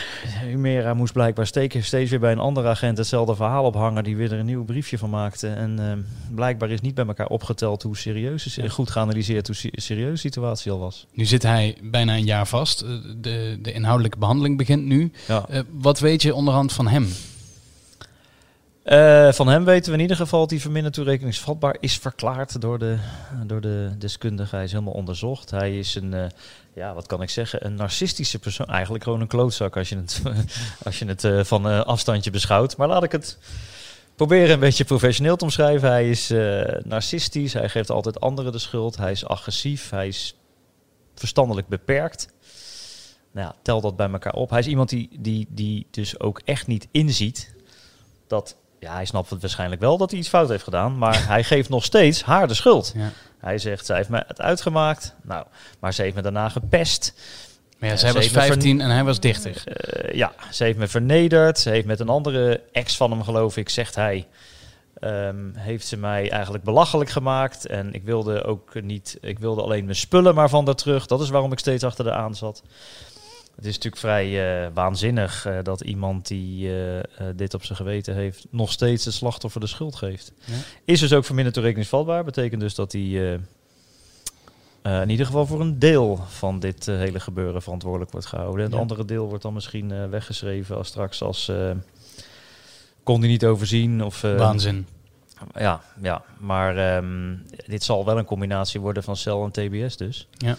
Humera 0.46 0.94
moest 0.94 1.14
blijkbaar 1.14 1.48
steken, 1.48 1.84
steeds 1.84 2.10
weer 2.10 2.20
bij 2.20 2.32
een 2.32 2.40
andere 2.40 2.68
agent 2.68 2.98
hetzelfde 2.98 3.36
verhaal 3.36 3.64
ophangen, 3.64 4.04
die 4.04 4.16
weer 4.16 4.32
er 4.34 4.40
een 4.40 4.46
nieuw 4.46 4.64
briefje 4.64 4.98
van 4.98 5.10
maakte. 5.10 5.48
En 5.48 5.80
ehm, 5.80 6.00
blijkbaar 6.36 6.70
is 6.70 6.82
niet 6.82 6.94
bij 6.96 7.06
elkaar 7.06 7.28
opgeteld 7.28 7.84
hoe 7.84 7.98
serieus, 7.98 8.56
Ja. 8.56 8.68
goed 8.70 8.90
geanalyseerd 8.92 9.48
hoe 9.48 9.56
se- 9.56 9.70
serieus 9.72 10.12
de 10.12 10.18
situatie 10.18 10.72
al 10.72 10.80
was. 10.80 11.06
Nu 11.14 11.26
zit 11.26 11.44
hij 11.44 11.78
bijna 11.84 12.16
een 12.16 12.26
jaar 12.26 12.48
vast. 12.48 12.82
Eh, 12.82 12.90
De, 13.18 13.60
de 13.62 13.72
inhoudelijke 13.72 14.18
behandeling 14.18 14.58
begint 14.58 14.86
nu. 14.86 15.12
Ja. 15.28 15.46
Eh, 15.50 15.60
wat 15.72 16.00
weet 16.00 16.22
je 16.22 16.36
onderhand 16.36 16.74
van 16.74 16.88
hem? 16.88 17.08
Eh, 18.84 19.32
van 19.32 19.48
hem 19.48 19.66
weten 19.66 19.92
we 19.92 19.98
in 19.98 20.02
ieder 20.02 20.18
geval 20.18 20.40
dat 20.40 20.50
hij 20.50 20.60
verminderd 20.60 20.94
toerekeningsvatbaar 20.94 21.78
is 21.80 21.98
verklaard 21.98 22.62
door 22.62 22.80
de, 22.80 22.98
door 23.46 23.62
de 23.62 23.92
deskundige. 23.98 24.56
Hij 24.56 24.64
is 24.64 24.72
helemaal 24.72 24.94
onderzocht. 24.94 25.52
Hij 25.52 25.78
is 25.78 25.96
een, 25.96 26.14
eh, 26.14 26.26
ja, 26.74 26.94
wat 26.94 27.08
kan 27.08 27.22
ik 27.22 27.30
zeggen, 27.30 27.66
een 27.66 27.76
narcistische 27.76 28.40
persoon. 28.40 28.68
Eigenlijk 28.68 29.04
gewoon 29.04 29.22
een 29.22 29.28
klootzak 29.28 29.78
als 29.78 29.90
je 29.90 29.96
het, 29.96 30.22
als 30.86 31.00
je 31.00 31.06
het 31.06 31.24
eh, 31.24 31.44
van 31.44 31.86
afstandje 31.86 32.32
beschouwt. 32.32 32.78
Maar 32.78 32.88
laat 32.88 33.04
ik 33.04 33.12
het 33.12 33.38
proberen 34.16 34.54
een 34.54 34.60
beetje 34.60 34.84
professioneel 34.84 35.36
te 35.36 35.44
omschrijven. 35.44 35.90
Hij 35.90 36.10
is 36.10 36.30
narcistisch, 36.84 37.54
hij 37.54 37.70
geeft 37.70 37.90
altijd 37.90 38.20
anderen 38.20 38.52
de 38.52 38.60
schuld. 38.60 38.98
Hij 38.98 39.12
is 39.12 39.26
agressief, 39.26 39.90
hij 39.90 40.08
is 40.08 40.36
verstandelijk 41.16 41.68
beperkt. 41.68 42.28
Nou 43.32 43.48
ja, 43.48 43.56
tel 43.62 43.82
dat 43.82 43.96
bij 43.96 44.10
elkaar 44.10 44.34
op. 44.34 44.50
Hij 44.50 44.60
is 44.60 44.68
iemand 44.68 44.90
die, 44.90 45.10
die, 45.20 45.48
die 45.50 45.88
dus 45.92 46.20
ook 46.20 46.42
echt 46.46 46.68
niet 46.68 46.88
inziet 46.92 47.54
dat 48.28 48.56
ja, 48.80 48.94
hij 48.94 49.06
snapt 49.06 49.30
het 49.30 49.42
waarschijnlijk 49.42 49.82
wel 49.82 49.98
dat 49.98 50.10
hij 50.10 50.20
iets 50.20 50.30
fout 50.30 50.50
heeft 50.50 50.64
gedaan, 50.64 50.98
maar 50.98 51.28
hij 51.34 51.44
geeft 51.44 51.70
nog 51.70 51.84
steeds 51.84 52.24
haar 52.24 52.48
de 52.48 52.54
schuld. 52.54 52.94
Ja. 52.96 53.12
Hij 53.38 53.58
zegt, 53.58 53.86
zij 53.86 53.96
heeft 53.96 54.10
mij 54.10 54.24
het 54.28 54.42
uitgemaakt, 54.42 55.16
nou, 55.22 55.46
maar 55.80 55.94
ze 55.94 56.02
heeft 56.02 56.16
me 56.16 56.22
daarna 56.22 56.50
gepest. 56.50 57.14
Maar 57.80 57.90
ja, 57.90 57.96
zij 57.96 58.08
ze 58.10 58.16
was 58.16 58.24
heeft 58.24 58.36
me 58.36 58.42
15 58.42 58.82
en 58.82 58.90
hij 58.90 59.04
was 59.04 59.20
30. 59.20 59.66
Eh, 59.66 60.14
ja, 60.14 60.34
ze 60.52 60.64
heeft 60.64 60.78
me 60.78 60.88
vernederd. 60.88 61.60
Ze 61.60 61.70
heeft 61.70 61.86
met 61.86 62.00
een 62.00 62.10
andere 62.10 62.62
ex 62.72 62.98
van 62.98 63.12
hem, 63.12 63.24
geloof 63.24 63.58
ik, 63.58 63.70
zegt 63.70 63.96
hij, 63.96 64.28
ehm, 64.94 65.54
heeft 65.54 65.88
ze 65.88 65.98
mij 65.98 66.30
eigenlijk 66.30 66.64
belachelijk 66.64 67.10
gemaakt. 67.10 67.66
En 67.66 67.94
ik 67.94 68.04
wilde 68.04 68.44
ook 68.44 68.82
niet, 68.82 69.18
ik 69.22 69.40
wilde 69.40 69.62
alleen 69.62 69.84
mijn 69.84 69.96
spullen 69.96 70.36
maar 70.36 70.50
van 70.50 70.66
daar 70.66 70.76
terug. 70.76 71.06
Dat 71.06 71.22
is 71.22 71.30
waarom 71.30 71.52
ik 71.52 71.60
steeds 71.60 71.84
achter 71.84 72.04
de 72.04 72.14
aan 72.14 72.36
zat. 72.36 72.64
Het 73.60 73.68
is 73.68 73.74
natuurlijk 73.74 74.02
vrij 74.02 74.64
eh, 74.66 74.70
waanzinnig 74.74 75.46
eh, 75.46 75.58
dat 75.64 75.82
iemand 75.82 76.28
die 76.28 76.74
eh, 76.84 77.26
dit 77.36 77.54
op 77.54 77.64
zijn 77.64 77.78
geweten 77.78 78.16
heeft, 78.16 78.48
nog 78.50 78.72
steeds 78.72 79.06
het 79.06 79.14
slachtoffer 79.14 79.62
de 79.62 79.68
schuld 79.68 79.96
geeft. 79.96 80.32
Ja. 80.46 80.54
Is 80.86 81.00
dus 81.00 81.14
ook 81.14 81.26
verminderd 81.26 81.56
toerekeningsvatbaar. 81.56 82.24
Betekent 82.24 82.62
dus 82.62 82.76
dat 82.76 82.92
hij 82.92 83.40
in 84.84 85.10
ieder 85.10 85.26
geval 85.26 85.46
voor 85.46 85.62
een 85.62 85.80
deel 85.80 86.20
van 86.28 86.60
dit 86.60 86.86
hele 86.86 87.20
gebeuren 87.20 87.62
verantwoordelijk 87.62 88.12
wordt 88.12 88.26
gehouden. 88.26 88.58
En 88.58 88.64
het 88.66 88.74
Ja. 88.74 88.80
andere 88.80 89.06
deel 89.06 89.28
wordt 89.28 89.44
dan 89.44 89.54
misschien 89.54 90.10
weggeschreven 90.10 90.78
als 90.78 90.88
straks 90.88 91.22
als 91.22 91.52
kon 93.04 93.20
hij 93.20 93.30
niet 93.30 93.46
overzien 93.46 94.04
of 94.04 94.22
Waanzin. 94.22 94.88
ja, 95.56 95.82
ja, 96.02 96.24
maar 96.38 96.78
ehm, 96.78 97.36
dit 97.68 97.84
zal 97.84 98.06
wel 98.06 98.18
een 98.18 98.26
combinatie 98.26 98.80
worden 98.80 99.04
van 99.04 99.16
cel 99.18 99.44
en 99.44 99.52
TBS 99.52 99.98
dus. 99.98 100.28
Ja. 100.38 100.58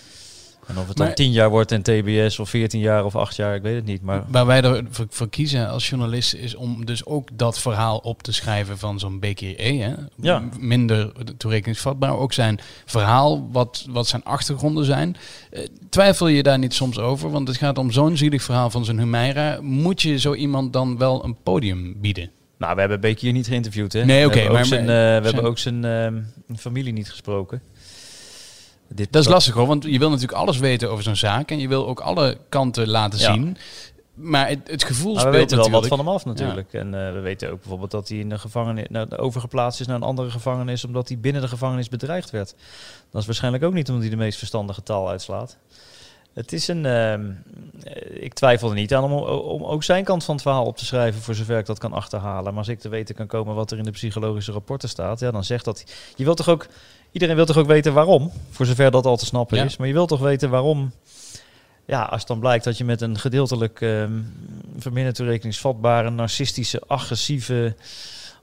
En 0.66 0.78
of 0.78 0.88
het 0.88 0.98
Maar- 0.98 1.06
dan 1.06 1.16
10 1.16 1.32
jaar 1.32 1.50
wordt 1.50 1.72
en 1.72 1.82
TBS 1.82 2.38
of 2.38 2.48
14 2.48 2.80
jaar 2.80 3.04
of 3.04 3.16
8 3.16 3.36
jaar, 3.36 3.54
ik 3.54 3.62
weet 3.62 3.74
het 3.74 3.84
niet. 3.84 4.02
Maar 4.02 4.24
Waar 4.28 4.46
wij 4.46 4.62
ervoor 4.62 5.06
voor 5.10 5.28
kiezen 5.28 5.68
als 5.68 5.88
journalist 5.88 6.34
is 6.34 6.54
om 6.54 6.84
dus 6.84 7.06
ook 7.06 7.28
dat 7.32 7.58
verhaal 7.58 7.98
op 7.98 8.22
te 8.22 8.32
schrijven 8.32 8.78
van 8.78 8.98
zo'n 8.98 9.18
BKE. 9.18 9.54
Hè? 9.58 9.92
Ja. 10.16 10.42
Minder 10.58 11.12
toerekeningsvatbaar. 11.36 12.16
Ook 12.18 12.32
zijn 12.32 12.58
verhaal, 12.86 13.48
wat, 13.52 13.86
wat 13.90 14.06
zijn 14.08 14.24
achtergronden 14.24 14.84
zijn. 14.84 15.16
Eh, 15.50 15.66
twijfel 15.88 16.26
je 16.28 16.42
daar 16.42 16.58
niet 16.58 16.74
soms 16.74 16.98
over? 16.98 17.30
Want 17.30 17.48
het 17.48 17.56
gaat 17.56 17.78
om 17.78 17.90
zo'n 17.90 18.16
zielig 18.16 18.42
verhaal 18.42 18.70
van 18.70 18.84
zo'n 18.84 18.98
Humeira. 18.98 19.58
Moet 19.62 20.02
je 20.02 20.18
zo 20.18 20.34
iemand 20.34 20.72
dan 20.72 20.98
wel 20.98 21.24
een 21.24 21.36
podium 21.42 22.00
bieden? 22.00 22.30
nou, 22.58 22.74
we 22.74 22.80
hebben 22.80 23.00
Beek 23.00 23.20
hier 23.20 23.32
niet 23.32 23.46
geïnterviewd. 23.46 23.92
Hè? 23.92 24.04
Nee, 24.04 24.20
We 24.22 24.26
oké, 24.26 24.38
hebben 24.38 24.50
ook 24.50 24.56
maar- 24.58 24.66
zijn, 24.66 24.80
eh, 24.80 24.86
we 24.86 24.92
zijn- 24.94 25.24
hebben 25.24 25.44
ook 25.44 25.58
zijn 25.58 25.84
ehm, 25.84 26.14
familie 26.56 26.92
niet 26.92 27.10
gesproken. 27.10 27.62
Dit 28.94 29.12
Dat 29.12 29.22
is 29.22 29.28
lastig 29.28 29.54
hoor, 29.54 29.66
want 29.66 29.84
je 29.84 29.98
wil 29.98 30.10
natuurlijk 30.10 30.38
alles 30.38 30.58
weten 30.58 30.90
over 30.90 31.04
zo'n 31.04 31.16
zaak. 31.16 31.50
En 31.50 31.58
je 31.58 31.68
wil 31.68 31.86
ook 31.88 32.00
alle 32.00 32.38
kanten 32.48 32.88
laten 32.88 33.18
Ja. 33.18 33.32
zien. 33.32 33.56
Maar 34.14 34.48
het, 34.48 34.58
het 34.64 34.84
gevoel 34.84 35.14
Maar 35.14 35.24
we 35.24 35.30
speelt 35.30 35.50
weten 35.50 35.56
wel 35.56 35.70
wat 35.80 35.86
van 35.88 35.98
hem 35.98 36.08
af 36.08 36.24
natuurlijk. 36.24 36.72
En 36.72 37.06
eh, 37.06 37.12
we 37.12 37.20
weten 37.20 37.50
ook 37.50 37.58
bijvoorbeeld 37.60 37.90
dat 37.90 38.08
hij 38.08 38.18
in 38.18 38.28
de 38.28 38.38
gevangenis 38.38 38.86
nou, 38.88 39.16
overgeplaatst 39.16 39.80
is 39.80 39.86
naar 39.86 39.96
een 39.96 40.02
andere 40.02 40.30
gevangenis 40.30 40.84
omdat 40.84 41.08
hij 41.08 41.18
binnen 41.18 41.42
de 41.42 41.48
gevangenis 41.48 41.88
bedreigd 41.88 42.30
werd. 42.30 42.54
Dat 43.10 43.20
is 43.20 43.26
waarschijnlijk 43.26 43.64
ook 43.64 43.72
niet 43.72 43.86
omdat 43.88 44.02
hij 44.02 44.10
de 44.10 44.16
meest 44.16 44.38
verstandige 44.38 44.82
taal 44.82 45.08
uitslaat. 45.08 45.56
Het 46.34 46.52
is 46.52 46.68
een. 46.68 46.86
ehm, 46.86 47.30
eh, 47.82 48.22
ik 48.22 48.34
twijfel 48.34 48.68
er 48.68 48.74
niet 48.74 48.94
aan 48.94 49.04
om, 49.04 49.12
om 49.28 49.64
ook 49.64 49.82
zijn 49.82 50.04
kant 50.04 50.24
van 50.24 50.34
het 50.34 50.42
verhaal 50.42 50.64
op 50.64 50.76
te 50.76 50.84
schrijven, 50.84 51.22
voor 51.22 51.34
zover 51.34 51.58
ik 51.58 51.66
dat 51.66 51.78
kan 51.78 51.92
achterhalen. 51.92 52.44
Maar 52.44 52.58
als 52.58 52.68
ik 52.68 52.80
te 52.80 52.88
weten 52.88 53.14
kan 53.14 53.26
komen 53.26 53.54
wat 53.54 53.70
er 53.70 53.78
in 53.78 53.84
de 53.84 53.90
psychologische 53.90 54.52
rapporten 54.52 54.88
staat, 54.88 55.20
ja, 55.20 55.30
dan 55.30 55.44
zegt 55.44 55.64
dat. 55.64 55.84
Je 56.16 56.24
wilt 56.24 56.36
toch 56.36 56.48
ook. 56.48 56.66
Iedereen 57.12 57.36
wil 57.36 57.46
toch 57.46 57.56
ook 57.56 57.66
weten 57.66 57.92
waarom, 57.92 58.32
voor 58.50 58.66
zover 58.66 58.90
dat 58.90 59.06
al 59.06 59.16
te 59.16 59.24
snappen 59.24 59.56
Ja. 59.56 59.64
is. 59.64 59.76
Maar 59.76 59.86
je 59.86 59.92
wilt 59.92 60.08
toch 60.08 60.20
weten 60.20 60.50
waarom 60.50 60.92
ja, 61.86 62.02
als 62.02 62.26
dan 62.26 62.40
blijkt 62.40 62.64
dat 62.64 62.78
je 62.78 62.84
met 62.84 63.00
een 63.00 63.18
gedeeltelijk 63.18 63.80
um, 63.80 64.32
verminderd 64.78 65.16
toerekeningsvatbare, 65.16 66.10
narcistische, 66.10 66.82
agressieve, 66.86 67.74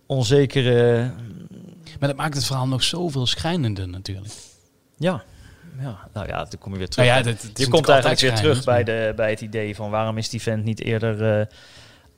onzekere... 0.06 1.12
Maar 2.00 2.10
dat 2.10 2.18
maakt 2.18 2.36
het 2.36 2.46
verhaal 2.46 2.68
nog 2.68 2.84
zoveel 2.84 3.26
schrijnender 3.26 3.88
natuurlijk. 3.88 4.34
Ja, 4.98 5.24
ja, 5.80 6.08
nou 6.14 6.28
ja, 6.28 6.38
dan 6.38 6.60
kom 6.60 6.72
je 6.72 6.78
weer 6.78 6.90
terug. 6.90 7.06
Nou 7.08 7.28
ja, 7.28 7.34
je 7.54 7.68
komt 7.68 7.90
eigenlijk 7.90 8.20
weer 8.20 8.36
terug 8.36 8.64
bij, 8.64 8.84
de, 8.84 9.14
bij 9.16 9.30
het 9.30 9.42
idee 9.42 9.76
van 9.76 9.90
waarom 9.90 10.18
is 10.18 10.30
die 10.30 10.42
vent 10.42 10.64
niet 10.64 10.82
eerder 10.82 11.40
uh, 11.40 11.46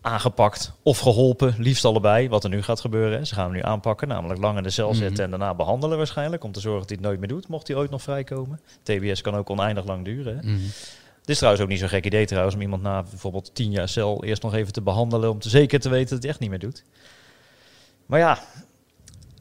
aangepakt 0.02 0.72
of 0.84 1.00
geholpen, 1.00 1.56
liefst 1.58 1.86
allebei, 1.86 2.30
wat 2.30 2.44
er 2.44 2.50
nu 2.50 2.62
gaat 2.62 2.80
gebeuren. 2.80 3.28
Ze 3.28 3.34
gaan 3.34 3.44
hem 3.44 3.54
nu 3.54 3.64
aanpakken, 3.64 4.08
namelijk 4.08 4.40
lang 4.40 4.58
in 4.58 4.64
de 4.64 4.70
cel 4.70 4.94
zetten 4.94 5.28
mm 5.28 5.34
en 5.34 5.40
daarna 5.40 5.56
behandelen 5.56 5.98
waarschijnlijk, 5.98 6.44
om 6.44 6.52
te 6.52 6.60
zorgen 6.60 6.80
dat 6.80 6.90
hij 6.90 6.98
het 6.98 7.08
nooit 7.08 7.20
meer 7.20 7.30
doet, 7.30 7.48
mocht 7.48 7.68
hij 7.68 7.78
ooit 7.78 7.90
nog 7.90 8.02
vrijkomen. 8.02 8.60
TBS 8.84 9.22
kan 9.22 9.36
ook 9.36 9.50
oneindig 9.50 9.86
lang 9.86 10.06
duren. 10.06 10.42
Mm 10.44 10.60
Dit 11.20 11.38
is 11.38 11.38
trouwens 11.38 11.64
ook 11.64 11.70
niet 11.70 11.80
zo'n 11.80 11.90
gek 11.90 12.06
idee 12.06 12.26
trouwens, 12.26 12.56
om 12.56 12.62
iemand 12.62 12.82
na 12.82 13.04
bijvoorbeeld 13.04 13.56
tien 13.56 13.72
jaar 13.72 13.90
cel 13.90 14.24
eerst 14.24 14.42
nog 14.42 14.54
even 14.54 14.74
te 14.74 14.82
behandelen, 14.82 15.30
om 15.30 15.40
te 15.40 15.50
zeker 15.50 15.80
te 15.80 15.90
weten 15.90 16.10
dat 16.10 16.22
hij 16.22 16.32
echt 16.32 16.40
niet 16.40 16.50
meer 16.50 16.60
doet. 16.60 16.84
Maar 18.06 18.20
ja, 18.20 18.40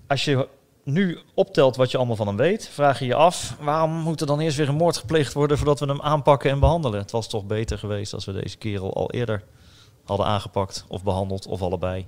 als 0.07 0.25
je 0.25 0.49
nu 0.85 1.19
optelt 1.35 1.77
wat 1.77 1.91
je 1.91 1.97
allemaal 1.97 2.17
van 2.17 2.27
hem 2.27 2.37
weet, 2.37 2.69
vraag 2.69 2.99
je 2.99 3.07
je 3.07 3.15
af, 3.15 3.57
waarom 3.61 3.91
moet 3.91 4.21
er 4.21 4.27
dan 4.27 4.41
eerst 4.41 4.57
weer 4.57 4.69
een 4.69 4.75
moord 4.75 4.97
gepleegd 4.97 5.33
worden 5.33 5.57
voordat 5.57 5.81
we 5.81 5.87
hem 5.87 6.03
aanpakken 6.03 6.51
en 6.51 6.61
behandelen? 6.61 7.01
Het 7.01 7.11
was 7.11 7.29
toch 7.29 7.45
beter 7.45 7.79
geweest 7.79 8.15
als 8.15 8.25
we 8.25 8.33
deze 8.33 8.57
kerel 8.57 8.95
al 8.95 9.11
eerder 9.11 9.43
hadden 10.09 10.27
aangepakt 10.27 10.85
of 10.89 11.03
behandeld 11.03 11.47
of 11.47 11.63
allebei. 11.63 12.07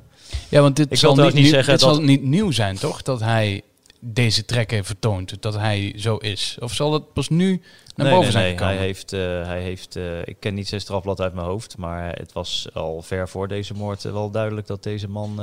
Ja, 0.49 0.61
want 0.61 0.77
dit, 0.77 0.99
zal, 0.99 1.15
niet, 1.15 1.35
niet 1.35 1.49
zeggen 1.49 1.73
dit 1.73 1.81
dat... 1.81 1.95
zal 1.95 2.05
niet 2.05 2.23
nieuw 2.23 2.51
zijn, 2.51 2.77
toch? 2.79 3.03
Dat 3.03 3.21
hij 3.21 3.63
deze 4.01 4.45
trekken 4.45 4.85
vertoont, 4.85 5.43
dat 5.43 5.55
hij 5.55 5.95
zo 5.97 6.17
is. 6.17 6.57
Of 6.61 6.75
zal 6.75 6.93
het 6.93 7.13
pas 7.13 7.29
nu 7.29 7.63
naar 7.95 8.11
boven 8.11 8.33
zijn 8.33 8.57
nee. 8.57 8.65
Hij 8.65 8.77
heeft, 8.77 9.13
uh, 9.13 9.21
hij 9.47 9.63
heeft 9.63 9.97
uh, 9.97 10.19
ik 10.25 10.37
ken 10.39 10.55
niet 10.55 10.69
zijn 10.69 10.81
strafblad 10.81 11.21
uit 11.21 11.35
mijn 11.35 11.47
hoofd, 11.47 11.77
maar 11.77 12.17
het 12.17 12.33
was 12.33 12.69
al 12.73 13.03
ver 13.03 13.29
voor 13.29 13.49
deze 13.49 13.75
moord 13.75 14.03
wel 14.03 14.31
duidelijk 14.31 14.67
dat 14.67 14.83
deze 14.83 15.09
man 15.09 15.41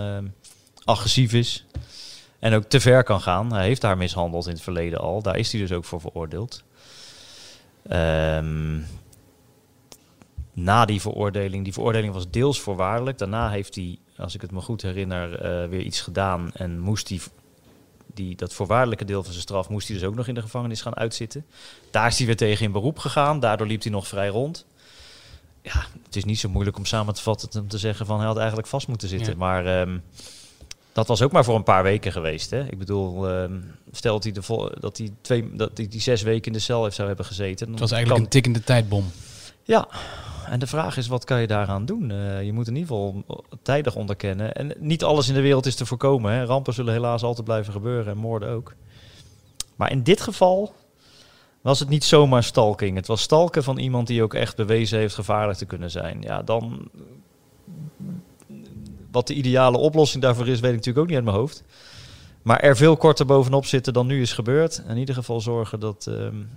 agressief 0.83 1.33
is. 1.33 1.65
En 2.39 2.53
ook 2.53 2.63
te 2.63 2.79
ver 2.79 3.03
kan 3.03 3.21
gaan. 3.21 3.53
Hij 3.53 3.65
heeft 3.65 3.81
haar 3.81 3.97
mishandeld 3.97 4.45
in 4.45 4.53
het 4.53 4.61
verleden 4.61 4.99
al. 4.99 5.21
Daar 5.21 5.37
is 5.37 5.51
hij 5.51 5.61
dus 5.61 5.71
ook 5.71 5.85
voor 5.85 6.01
veroordeeld. 6.01 6.63
Um, 7.91 8.85
na 10.57 10.85
die 10.85 11.01
veroordeling, 11.01 11.63
die 11.63 11.73
veroordeling 11.73 12.13
was 12.13 12.29
deels 12.29 12.61
voorwaardelijk. 12.61 13.17
Daarna 13.17 13.49
heeft 13.49 13.75
hij, 13.75 13.97
als 14.17 14.35
ik 14.35 14.41
het 14.41 14.51
me 14.51 14.61
goed 14.61 14.81
herinner, 14.81 15.29
uh, 15.31 15.69
weer 15.69 15.81
iets 15.81 16.01
gedaan. 16.01 16.51
En 16.53 16.79
moest 16.79 17.09
hij 17.09 17.19
die, 18.13 18.35
dat 18.35 18.53
voorwaardelijke 18.53 19.05
deel 19.05 19.23
van 19.23 19.31
zijn 19.31 19.43
straf, 19.43 19.69
moest 19.69 19.87
hij 19.87 19.97
dus 19.97 20.07
ook 20.07 20.15
nog 20.15 20.27
in 20.27 20.33
de 20.33 20.41
gevangenis 20.41 20.81
gaan 20.81 20.95
uitzitten. 20.95 21.45
Daar 21.91 22.07
is 22.07 22.17
hij 22.17 22.25
weer 22.25 22.37
tegen 22.37 22.65
in 22.65 22.71
beroep 22.71 22.99
gegaan. 22.99 23.39
Daardoor 23.39 23.67
liep 23.67 23.81
hij 23.81 23.91
nog 23.91 24.07
vrij 24.07 24.27
rond. 24.27 24.65
Ja, 25.61 25.85
het 26.05 26.15
is 26.15 26.25
niet 26.25 26.39
zo 26.39 26.49
moeilijk 26.49 26.77
om 26.77 26.85
samen 26.85 27.13
te 27.13 27.21
vatten 27.21 27.61
om 27.61 27.67
te 27.67 27.77
zeggen 27.77 28.05
van 28.05 28.17
hij 28.17 28.27
had 28.27 28.37
eigenlijk 28.37 28.67
vast 28.67 28.87
moeten 28.87 29.07
zitten. 29.07 29.37
Maar 29.37 29.81
um, 29.81 30.03
dat 30.91 31.07
was 31.07 31.21
ook 31.21 31.31
maar 31.31 31.43
voor 31.43 31.55
een 31.55 31.63
paar 31.63 31.83
weken 31.83 32.11
geweest. 32.11 32.49
Hè? 32.49 32.63
Ik 32.63 32.77
bedoel, 32.77 33.29
uh, 33.29 33.43
stel 33.91 34.13
dat 34.13 34.23
hij, 34.23 34.31
de 34.31 34.75
dat, 34.79 34.97
hij 34.97 35.11
twee, 35.21 35.55
dat 35.55 35.77
hij 35.77 35.87
die 35.87 36.01
zes 36.01 36.21
weken 36.21 36.45
in 36.45 36.53
de 36.53 36.59
cel 36.59 36.83
heeft 36.83 36.95
zou 36.95 37.07
hebben 37.07 37.25
gezeten. 37.25 37.69
Het 37.71 37.79
was 37.79 37.91
eigenlijk 37.91 38.23
een 38.23 38.29
tikkende 38.29 38.63
tijdbom. 38.63 39.11
Ja, 39.63 39.87
en 40.49 40.59
de 40.59 40.67
vraag 40.67 40.97
is, 40.97 41.07
wat 41.07 41.23
kan 41.23 41.41
je 41.41 41.47
daaraan 41.47 41.85
doen? 41.85 42.09
Uh, 42.09 42.43
je 42.43 42.53
moet 42.53 42.67
in 42.67 42.75
ieder 42.75 42.95
geval 42.95 43.23
tijdig 43.61 43.95
onderkennen. 43.95 44.53
En 44.53 44.73
niet 44.79 45.03
alles 45.03 45.27
in 45.27 45.33
de 45.33 45.41
wereld 45.41 45.65
is 45.65 45.75
te 45.75 45.85
voorkomen. 45.85 46.31
Hè? 46.31 46.45
Rampen 46.45 46.73
zullen 46.73 46.93
helaas 46.93 47.23
altijd 47.23 47.45
blijven 47.45 47.73
gebeuren 47.73 48.13
en 48.13 48.17
moorden 48.17 48.49
ook. 48.49 48.73
Maar 49.75 49.91
in 49.91 50.03
dit 50.03 50.21
geval 50.21 50.73
was 51.61 51.79
het 51.79 51.89
niet 51.89 52.03
zomaar 52.03 52.43
stalking. 52.43 52.95
Het 52.95 53.07
was 53.07 53.21
stalken 53.21 53.63
van 53.63 53.77
iemand 53.77 54.07
die 54.07 54.23
ook 54.23 54.33
echt 54.33 54.55
bewezen 54.55 54.99
heeft 54.99 55.15
gevaarlijk 55.15 55.57
te 55.57 55.65
kunnen 55.65 55.91
zijn. 55.91 56.21
Ja, 56.21 56.41
dan 56.41 56.89
wat 59.11 59.27
de 59.27 59.33
ideale 59.33 59.77
oplossing 59.77 60.23
daarvoor 60.23 60.47
is, 60.47 60.59
weet 60.59 60.69
ik 60.69 60.75
natuurlijk 60.75 60.97
ook 60.97 61.07
niet 61.07 61.15
uit 61.15 61.25
mijn 61.25 61.37
hoofd. 61.37 61.63
Maar 62.41 62.59
er 62.59 62.77
veel 62.77 62.97
korter 62.97 63.25
bovenop 63.25 63.65
zitten 63.65 63.93
dan 63.93 64.07
nu 64.07 64.21
is 64.21 64.33
gebeurd. 64.33 64.83
In 64.87 64.97
ieder 64.97 65.15
geval 65.15 65.41
zorgen 65.41 65.79
dat, 65.79 66.05
um, 66.09 66.49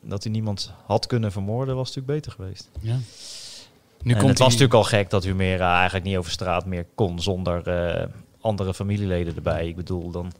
dat 0.00 0.22
hij 0.22 0.32
niemand 0.32 0.72
had 0.86 1.06
kunnen 1.06 1.32
vermoorden, 1.32 1.76
was 1.76 1.86
natuurlijk 1.94 2.14
beter 2.14 2.32
geweest. 2.32 2.70
Ja. 2.80 2.96
Nu 4.02 4.14
komt 4.14 4.28
het 4.28 4.38
was 4.38 4.48
natuurlijk 4.48 4.74
al 4.74 4.84
gek 4.84 5.10
dat 5.10 5.24
Humera 5.24 5.76
eigenlijk 5.76 6.04
niet 6.04 6.16
over 6.16 6.30
straat 6.30 6.66
meer 6.66 6.86
kon 6.94 7.20
zonder 7.20 7.68
uh, 7.98 8.04
andere 8.40 8.74
familieleden 8.74 9.36
erbij. 9.36 9.68
Ik 9.68 9.76
bedoel, 9.76 10.10
dan, 10.10 10.32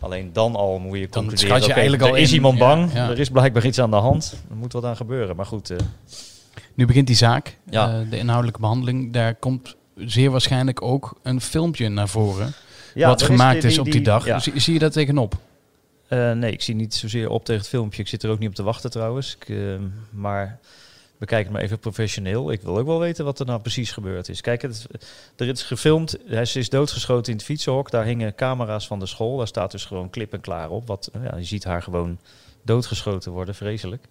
alleen 0.00 0.32
dan 0.32 0.56
al 0.56 0.78
moet 0.78 0.98
je 0.98 1.08
concluderen, 1.08 1.56
je 1.56 1.62
okay, 1.62 1.74
eigenlijk 1.74 2.02
er 2.02 2.08
al 2.08 2.14
is 2.14 2.32
iemand 2.32 2.58
bang, 2.58 2.92
er 2.92 3.18
is 3.18 3.30
blijkbaar 3.30 3.66
iets 3.66 3.78
aan 3.78 3.90
de 3.90 3.96
hand, 3.96 4.42
er 4.50 4.56
moet 4.56 4.72
wat 4.72 4.84
aan 4.84 4.96
gebeuren. 4.96 5.36
Maar 5.36 5.46
goed... 5.46 5.70
Uh, 5.70 5.78
nu 6.74 6.86
begint 6.86 7.06
die 7.06 7.16
zaak, 7.16 7.58
ja. 7.70 8.00
uh, 8.00 8.10
de 8.10 8.18
inhoudelijke 8.18 8.60
behandeling. 8.60 9.12
Daar 9.12 9.34
komt 9.34 9.76
zeer 9.96 10.30
waarschijnlijk 10.30 10.82
ook 10.82 11.18
een 11.22 11.40
filmpje 11.40 11.88
naar 11.88 12.08
voren. 12.08 12.52
wat 12.94 13.22
gemaakt 13.22 13.64
is, 13.64 13.78
op 13.78 13.84
die, 13.84 14.00
dag. 14.00 14.42
Zie, 14.54 14.72
je 14.72 14.78
dat 14.78 14.92
tegenop? 14.92 15.34
Uh, 16.08 16.32
nee, 16.32 16.52
ik 16.52 16.62
zie 16.62 16.74
niet 16.74 16.94
zozeer 16.94 17.28
op 17.30 17.44
tegen 17.44 17.60
het 17.60 17.70
filmpje. 17.70 18.02
Ik 18.02 18.08
zit 18.08 18.22
er 18.22 18.30
ook 18.30 18.38
niet 18.38 18.48
op 18.48 18.54
te 18.54 18.62
wachten 18.62 18.90
trouwens. 18.90 19.36
Ik, 19.36 19.48
uh, 19.48 19.76
maar 20.10 20.58
bekijk 21.18 21.44
het 21.44 21.52
maar 21.52 21.62
even 21.62 21.78
professioneel. 21.78 22.52
Ik 22.52 22.60
wil 22.62 22.78
ook 22.78 22.86
wel 22.86 22.98
weten 22.98 23.24
wat 23.24 23.40
er 23.40 23.46
nou 23.46 23.60
precies 23.60 23.92
gebeurd 23.92 24.28
is. 24.28 24.40
Kijk, 24.40 24.62
het, 24.62 24.86
er 25.36 25.48
is 25.48 25.62
gefilmd. 25.62 26.16
Hij 26.26 26.42
is 26.54 26.68
doodgeschoten 26.68 27.32
in 27.32 27.38
het 27.38 27.46
fietsenhok. 27.46 27.90
Daar 27.90 28.04
hingen 28.04 28.34
camera's 28.34 28.86
van 28.86 28.98
de 28.98 29.06
school. 29.06 29.36
Daar 29.36 29.46
staat 29.46 29.70
dus 29.70 29.84
gewoon 29.84 30.10
klip 30.10 30.32
en 30.32 30.40
klaar 30.40 30.70
op. 30.70 30.86
Wat, 30.86 31.10
ja, 31.22 31.36
je 31.36 31.44
ziet 31.44 31.64
haar 31.64 31.82
gewoon 31.82 32.18
doodgeschoten 32.62 33.32
worden. 33.32 33.54
Vreselijk. 33.54 34.02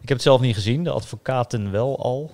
Ik 0.00 0.08
heb 0.08 0.16
het 0.16 0.26
zelf 0.26 0.40
niet 0.40 0.54
gezien. 0.54 0.84
De 0.84 0.90
advocaten 0.90 1.70
wel 1.70 2.02
al. 2.02 2.30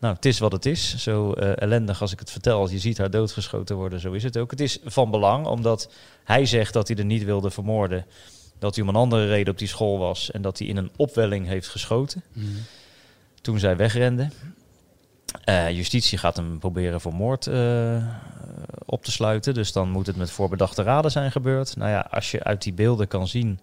Nou, 0.00 0.14
het 0.14 0.24
is 0.24 0.38
wat 0.38 0.52
het 0.52 0.66
is. 0.66 0.96
Zo 0.96 1.34
uh, 1.36 1.60
ellendig 1.60 2.00
als 2.00 2.12
ik 2.12 2.18
het 2.18 2.30
vertel. 2.30 2.60
Als 2.60 2.70
je 2.70 2.78
ziet 2.78 2.98
haar 2.98 3.10
doodgeschoten 3.10 3.76
worden, 3.76 4.00
zo 4.00 4.12
is 4.12 4.22
het 4.22 4.36
ook. 4.36 4.50
Het 4.50 4.60
is 4.60 4.78
van 4.84 5.10
belang, 5.10 5.46
omdat 5.46 5.90
hij 6.24 6.46
zegt 6.46 6.72
dat 6.72 6.88
hij 6.88 6.96
er 6.96 7.04
niet 7.04 7.24
wilde 7.24 7.50
vermoorden. 7.50 8.06
Dat 8.58 8.74
hij 8.74 8.84
om 8.84 8.88
een 8.90 9.00
andere 9.00 9.26
reden 9.26 9.52
op 9.52 9.58
die 9.58 9.68
school 9.68 9.98
was. 9.98 10.30
En 10.30 10.42
dat 10.42 10.58
hij 10.58 10.66
in 10.66 10.76
een 10.76 10.90
opwelling 10.96 11.46
heeft 11.46 11.68
geschoten. 11.68 12.22
Mhm. 12.32 12.46
Toen 13.40 13.58
zij 13.58 13.76
wegrende. 13.76 14.28
Uh, 15.48 15.70
justitie 15.70 16.18
gaat 16.18 16.36
hem 16.36 16.58
proberen 16.58 17.00
voor 17.00 17.14
moord 17.14 17.46
uh, 17.46 18.04
op 18.84 19.04
te 19.04 19.12
sluiten. 19.12 19.54
Dus 19.54 19.72
dan 19.72 19.90
moet 19.90 20.06
het 20.06 20.16
met 20.16 20.30
voorbedachte 20.30 20.82
raden 20.82 21.10
zijn 21.10 21.32
gebeurd. 21.32 21.76
Nou 21.76 21.90
ja, 21.90 22.06
als 22.10 22.30
je 22.30 22.44
uit 22.44 22.62
die 22.62 22.72
beelden 22.72 23.08
kan 23.08 23.28
zien 23.28 23.60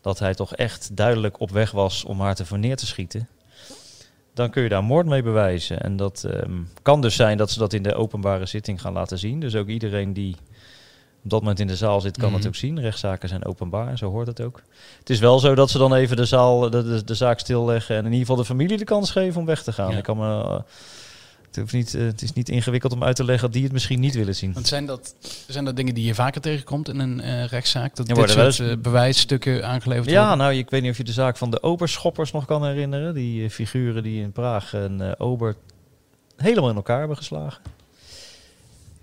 dat 0.00 0.18
hij 0.18 0.34
toch 0.34 0.54
echt 0.54 0.96
duidelijk 0.96 1.40
op 1.40 1.50
weg 1.50 1.70
was 1.70 2.04
om 2.04 2.20
haar 2.20 2.34
te 2.34 2.44
verneer 2.44 2.76
te 2.76 2.86
schieten 2.86 3.28
dan 4.34 4.50
kun 4.50 4.62
je 4.62 4.68
daar 4.68 4.84
moord 4.84 5.06
mee 5.06 5.22
bewijzen. 5.22 5.80
En 5.80 5.96
dat 5.96 6.24
ehm, 6.24 6.60
kan 6.82 7.00
dus 7.00 7.16
zijn 7.16 7.36
dat 7.36 7.50
ze 7.50 7.58
dat 7.58 7.72
in 7.72 7.82
de 7.82 7.94
openbare 7.94 8.46
zitting 8.46 8.80
gaan 8.80 8.92
laten 8.92 9.18
zien. 9.18 9.40
Dus 9.40 9.54
ook 9.54 9.68
iedereen 9.68 10.12
die 10.12 10.36
op 11.24 11.30
dat 11.30 11.40
moment 11.40 11.60
in 11.60 11.66
de 11.66 11.76
zaal 11.76 12.00
zit, 12.00 12.16
kan 12.16 12.28
mm 12.28 12.36
het 12.36 12.46
ook 12.46 12.54
zien. 12.54 12.80
Rechtszaken 12.80 13.28
zijn 13.28 13.44
openbaar, 13.44 13.98
zo 13.98 14.10
hoort 14.10 14.26
het 14.26 14.40
ook. 14.40 14.62
Het 14.98 15.10
is 15.10 15.18
wel 15.18 15.38
zo 15.38 15.54
dat 15.54 15.70
ze 15.70 15.78
dan 15.78 15.94
even 15.94 16.16
de, 16.16 16.24
zaal, 16.24 16.70
de, 16.70 17.04
de, 17.04 17.14
zaak 17.14 17.38
stilleggen 17.38 17.96
en 17.96 18.04
in 18.04 18.12
ieder 18.12 18.20
geval 18.20 18.36
de 18.36 18.44
familie 18.44 18.76
de 18.76 18.84
kans 18.84 19.10
geven 19.10 19.40
om 19.40 19.46
weg 19.46 19.62
te 19.62 19.72
gaan. 19.72 19.96
Ik 19.96 20.02
kan 20.02 20.16
me... 20.16 20.62
Het, 21.52 21.60
hoeft 21.60 21.72
niet, 21.72 21.94
uh, 21.94 22.06
het 22.06 22.22
is 22.22 22.32
niet 22.32 22.48
ingewikkeld 22.48 22.92
om 22.92 23.04
uit 23.04 23.16
te 23.16 23.24
leggen 23.24 23.44
dat 23.44 23.52
die 23.52 23.62
het 23.62 23.72
misschien 23.72 24.00
niet 24.00 24.14
willen 24.14 24.34
zien. 24.34 24.52
Want 24.52 24.66
zijn 24.66 24.86
dat, 24.86 25.14
zijn 25.48 25.64
dat 25.64 25.76
dingen 25.76 25.94
die 25.94 26.04
je 26.04 26.14
vaker 26.14 26.40
tegenkomt 26.40 26.88
in 26.88 26.98
een 26.98 27.18
uh, 27.18 27.44
rechtszaak? 27.44 27.96
Dat 27.96 28.06
dit 28.06 28.30
soort 28.30 28.58
uh, 28.58 28.76
bewijsstukken 28.76 29.66
aangeleverd 29.66 30.10
ja, 30.10 30.12
worden? 30.12 30.30
Ja, 30.30 30.34
nou, 30.34 30.54
ik 30.54 30.70
weet 30.70 30.82
niet 30.82 30.90
of 30.90 30.96
je 30.96 31.04
de 31.04 31.12
zaak 31.12 31.36
van 31.36 31.50
de 31.50 31.62
oberschoppers 31.62 32.32
nog 32.32 32.44
kan 32.44 32.66
herinneren. 32.66 33.14
Die 33.14 33.50
figuren 33.50 34.02
die 34.02 34.22
in 34.22 34.32
Praag 34.32 34.72
een 34.72 35.18
ober 35.18 35.54
helemaal 36.36 36.70
in 36.70 36.76
elkaar 36.76 36.98
hebben 36.98 37.16
geslagen. 37.16 37.62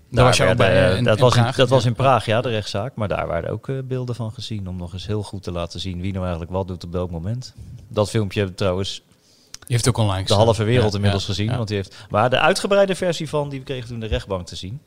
Daar 0.08 0.24
was 0.24 0.36
je 0.36 0.54
bij, 0.54 0.96
in, 0.96 1.04
dat, 1.04 1.18
was 1.18 1.36
in, 1.36 1.46
dat 1.56 1.68
was 1.68 1.84
in 1.84 1.94
Praag, 1.94 2.26
ja, 2.26 2.40
de 2.40 2.48
rechtszaak. 2.48 2.94
Maar 2.94 3.08
daar 3.08 3.26
waren 3.26 3.50
ook 3.50 3.68
beelden 3.84 4.14
van 4.14 4.32
gezien. 4.32 4.68
Om 4.68 4.76
nog 4.76 4.92
eens 4.92 5.06
heel 5.06 5.22
goed 5.22 5.42
te 5.42 5.52
laten 5.52 5.80
zien 5.80 6.00
wie 6.00 6.12
nou 6.12 6.22
eigenlijk 6.22 6.52
wat 6.52 6.68
doet 6.68 6.84
op 6.84 6.92
welk 6.92 7.10
moment. 7.10 7.54
Dat 7.88 8.10
filmpje 8.10 8.54
trouwens 8.54 9.02
heeft 9.76 9.88
ook 9.88 9.96
online 9.96 10.26
De 10.26 10.34
halve 10.34 10.64
wereld 10.64 10.94
inmiddels 10.94 11.24
gezien. 11.24 11.56
Want 11.56 11.68
die 11.68 11.76
heeft, 11.76 11.96
maar 12.10 12.30
de 12.30 12.38
uitgebreide 12.38 12.94
versie 12.94 13.28
van, 13.28 13.48
die 13.48 13.58
we 13.58 13.64
kregen 13.64 13.88
toen 13.88 14.00
de 14.00 14.06
rechtbank 14.06 14.46
te 14.46 14.56
zien. 14.56 14.80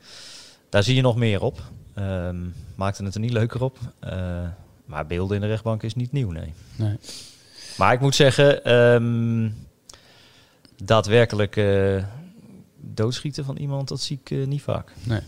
Daar 0.69 0.83
zie 0.83 0.95
je 0.95 1.01
nog 1.01 1.15
meer 1.15 1.41
op. 1.41 1.61
Um, 1.95 2.53
maakte 2.75 3.03
het 3.03 3.13
er 3.13 3.19
niet 3.19 3.31
leuker 3.31 3.63
op. 3.63 3.77
Uh, 4.03 4.11
maar 4.85 5.07
beelden 5.07 5.35
in 5.35 5.41
de 5.41 5.47
rechtbank 5.47 5.83
is 5.83 5.95
niet 5.95 6.11
nieuw, 6.11 6.31
nee. 6.31 6.53
nee. 6.75 6.97
Maar 7.77 7.93
ik 7.93 7.99
moet 7.99 8.15
zeggen, 8.15 8.73
um, 8.73 9.67
daadwerkelijk 10.83 11.55
uh, 11.55 12.03
doodschieten 12.79 13.45
van 13.45 13.57
iemand, 13.57 13.87
dat 13.87 14.01
zie 14.01 14.19
ik 14.23 14.29
uh, 14.29 14.47
niet 14.47 14.61
vaak. 14.61 14.93
Nee. 15.03 15.21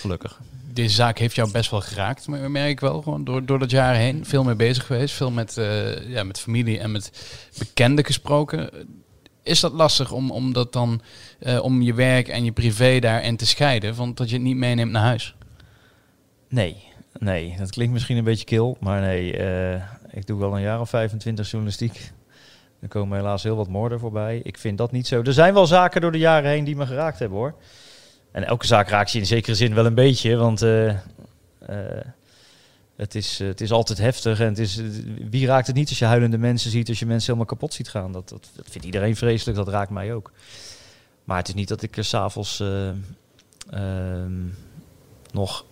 Gelukkig 0.00 0.40
deze 0.72 0.94
zaak 0.94 1.18
heeft 1.18 1.34
jou 1.34 1.50
best 1.50 1.70
wel 1.70 1.80
geraakt, 1.80 2.28
merk 2.28 2.70
ik 2.70 2.80
wel. 2.80 3.02
Gewoon 3.02 3.24
door, 3.24 3.44
door 3.44 3.58
dat 3.58 3.70
jaar 3.70 3.94
heen 3.94 4.26
veel 4.26 4.44
mee 4.44 4.54
bezig 4.54 4.86
geweest. 4.86 5.14
Veel 5.14 5.30
met, 5.30 5.56
uh, 5.56 6.08
ja, 6.08 6.22
met 6.22 6.40
familie 6.40 6.78
en 6.78 6.92
met 6.92 7.12
bekenden 7.58 8.04
gesproken. 8.04 8.70
Is 9.42 9.60
dat 9.60 9.72
lastig 9.72 10.12
om, 10.12 10.30
om 10.30 10.52
dat 10.52 10.72
dan 10.72 11.00
uh, 11.40 11.62
om 11.62 11.82
je 11.82 11.94
werk 11.94 12.28
en 12.28 12.44
je 12.44 12.52
privé 12.52 12.98
daarin 12.98 13.36
te 13.36 13.46
scheiden? 13.46 13.94
Want 13.94 14.16
dat 14.16 14.28
je 14.28 14.34
het 14.34 14.44
niet 14.44 14.56
meeneemt 14.56 14.90
naar 14.90 15.02
huis? 15.02 15.34
Nee, 16.48 16.84
nee. 17.18 17.54
Dat 17.58 17.70
klinkt 17.70 17.92
misschien 17.92 18.16
een 18.16 18.24
beetje 18.24 18.44
kil, 18.44 18.76
maar 18.80 19.00
nee. 19.00 19.38
Uh, 19.38 19.82
ik 20.10 20.26
doe 20.26 20.38
wel 20.38 20.54
een 20.54 20.62
jaar 20.62 20.80
of 20.80 20.88
25 20.88 21.50
journalistiek. 21.50 22.12
Er 22.80 22.88
komen 22.88 23.18
helaas 23.18 23.42
heel 23.42 23.56
wat 23.56 23.68
moorden 23.68 24.00
voorbij. 24.00 24.40
Ik 24.42 24.58
vind 24.58 24.78
dat 24.78 24.92
niet 24.92 25.06
zo. 25.06 25.22
Er 25.22 25.32
zijn 25.32 25.54
wel 25.54 25.66
zaken 25.66 26.00
door 26.00 26.12
de 26.12 26.18
jaren 26.18 26.50
heen 26.50 26.64
die 26.64 26.76
me 26.76 26.86
geraakt 26.86 27.18
hebben 27.18 27.38
hoor. 27.38 27.54
En 28.32 28.44
elke 28.44 28.66
zaak 28.66 28.88
raakt 28.88 29.10
je 29.10 29.18
in 29.18 29.26
zekere 29.26 29.54
zin 29.54 29.74
wel 29.74 29.86
een 29.86 29.94
beetje. 29.94 30.36
Want 30.36 30.62
eh, 30.62 30.88
eh, 30.88 30.96
het, 32.96 33.14
is, 33.14 33.38
het 33.38 33.60
is 33.60 33.72
altijd 33.72 33.98
heftig. 33.98 34.40
En 34.40 34.46
het 34.46 34.58
is, 34.58 34.80
wie 35.30 35.46
raakt 35.46 35.66
het 35.66 35.76
niet 35.76 35.88
als 35.88 35.98
je 35.98 36.04
huilende 36.04 36.38
mensen 36.38 36.70
ziet, 36.70 36.88
als 36.88 36.98
je 36.98 37.06
mensen 37.06 37.26
helemaal 37.26 37.54
kapot 37.54 37.74
ziet 37.74 37.88
gaan? 37.88 38.12
Dat, 38.12 38.28
dat, 38.28 38.50
dat 38.54 38.66
vindt 38.70 38.86
iedereen 38.86 39.16
vreselijk, 39.16 39.56
dat 39.56 39.68
raakt 39.68 39.90
mij 39.90 40.14
ook. 40.14 40.32
Maar 41.24 41.38
het 41.38 41.48
is 41.48 41.54
niet 41.54 41.68
dat 41.68 41.82
ik 41.82 41.96
er 41.96 42.04
s'avonds 42.04 42.60
uh, 42.60 42.90
nog 45.32 45.64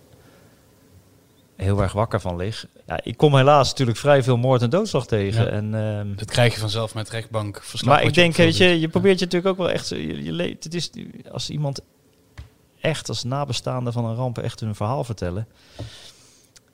heel 1.55 1.81
erg 1.81 1.91
wakker 1.91 2.19
van 2.19 2.35
lig. 2.35 2.65
Ja, 2.87 2.99
ik 3.03 3.17
kom 3.17 3.35
helaas 3.35 3.69
natuurlijk 3.69 3.97
vrij 3.97 4.23
veel 4.23 4.37
moord 4.37 4.61
en 4.61 4.69
doodslag 4.69 5.07
tegen. 5.07 5.43
Ja. 5.43 5.49
En, 5.49 5.73
um, 5.73 6.15
dat 6.15 6.31
krijg 6.31 6.53
je 6.53 6.59
vanzelf 6.59 6.93
met 6.93 7.09
rechtbank. 7.09 7.61
Maar 7.85 8.03
ik 8.03 8.13
denk, 8.13 8.35
weet 8.35 8.57
je, 8.57 8.79
je 8.79 8.87
probeert 8.87 9.19
je 9.19 9.25
natuurlijk 9.25 9.51
ook 9.51 9.65
wel 9.65 9.73
echt. 9.73 9.89
Je, 9.89 10.23
je 10.23 10.31
leeft, 10.31 10.63
het 10.63 10.73
is 10.73 10.91
als 11.31 11.49
iemand 11.49 11.81
echt 12.81 13.09
als 13.09 13.23
nabestaande 13.23 13.91
van 13.91 14.05
een 14.05 14.15
ramp 14.15 14.37
echt 14.37 14.59
hun 14.59 14.75
verhaal 14.75 15.03
vertellen. 15.03 15.47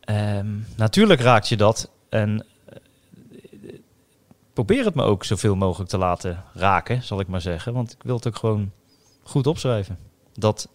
Um, 0.09 0.67
natuurlijk 0.75 1.21
raakt 1.21 1.47
je 1.47 1.57
dat. 1.57 1.89
En 2.09 2.45
uh, 2.69 3.73
probeer 4.53 4.85
het 4.85 4.95
me 4.95 5.03
ook 5.03 5.23
zoveel 5.23 5.55
mogelijk 5.55 5.89
te 5.89 5.97
laten 5.97 6.43
raken, 6.53 7.03
zal 7.03 7.19
ik 7.19 7.27
maar 7.27 7.41
zeggen. 7.41 7.73
Want 7.73 7.91
ik 7.91 8.03
wil 8.03 8.15
het 8.15 8.27
ook 8.27 8.35
gewoon 8.35 8.71
goed 9.23 9.47
opschrijven. 9.47 9.97
Dat 10.33 10.69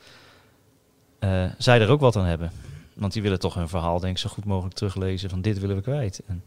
uh, 1.20 1.44
zij 1.58 1.80
er 1.80 1.88
ook 1.88 2.00
wat 2.00 2.16
aan 2.16 2.25
hebben. 2.25 2.52
Want 2.94 3.12
die 3.12 3.22
willen 3.22 3.38
toch 3.38 3.54
hun 3.54 3.68
verhaal, 3.68 4.00
denk 4.00 4.12
ik, 4.12 4.22
zo 4.22 4.28
goed 4.28 4.44
mogelijk 4.44 4.75
teruglezen. 4.75 5.30
Van 5.30 5.40
dit 5.40 5.58
willen 5.58 5.76
we 5.76 5.82
kwijt. 5.82 6.22
En 6.26 6.44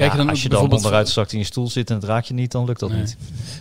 Krijg 0.00 0.12
je 0.12 0.18
dan 0.18 0.30
als 0.30 0.42
je 0.42 0.48
dan 0.48 0.72
onderuit 0.72 1.08
straks 1.08 1.32
in 1.32 1.38
je 1.38 1.44
stoel 1.44 1.68
zit 1.68 1.90
en 1.90 1.94
het 1.94 2.04
raakt 2.04 2.28
je 2.28 2.34
niet, 2.34 2.52
dan 2.52 2.64
lukt 2.64 2.80
dat 2.80 2.90
nee. 2.90 3.00
niet. 3.00 3.16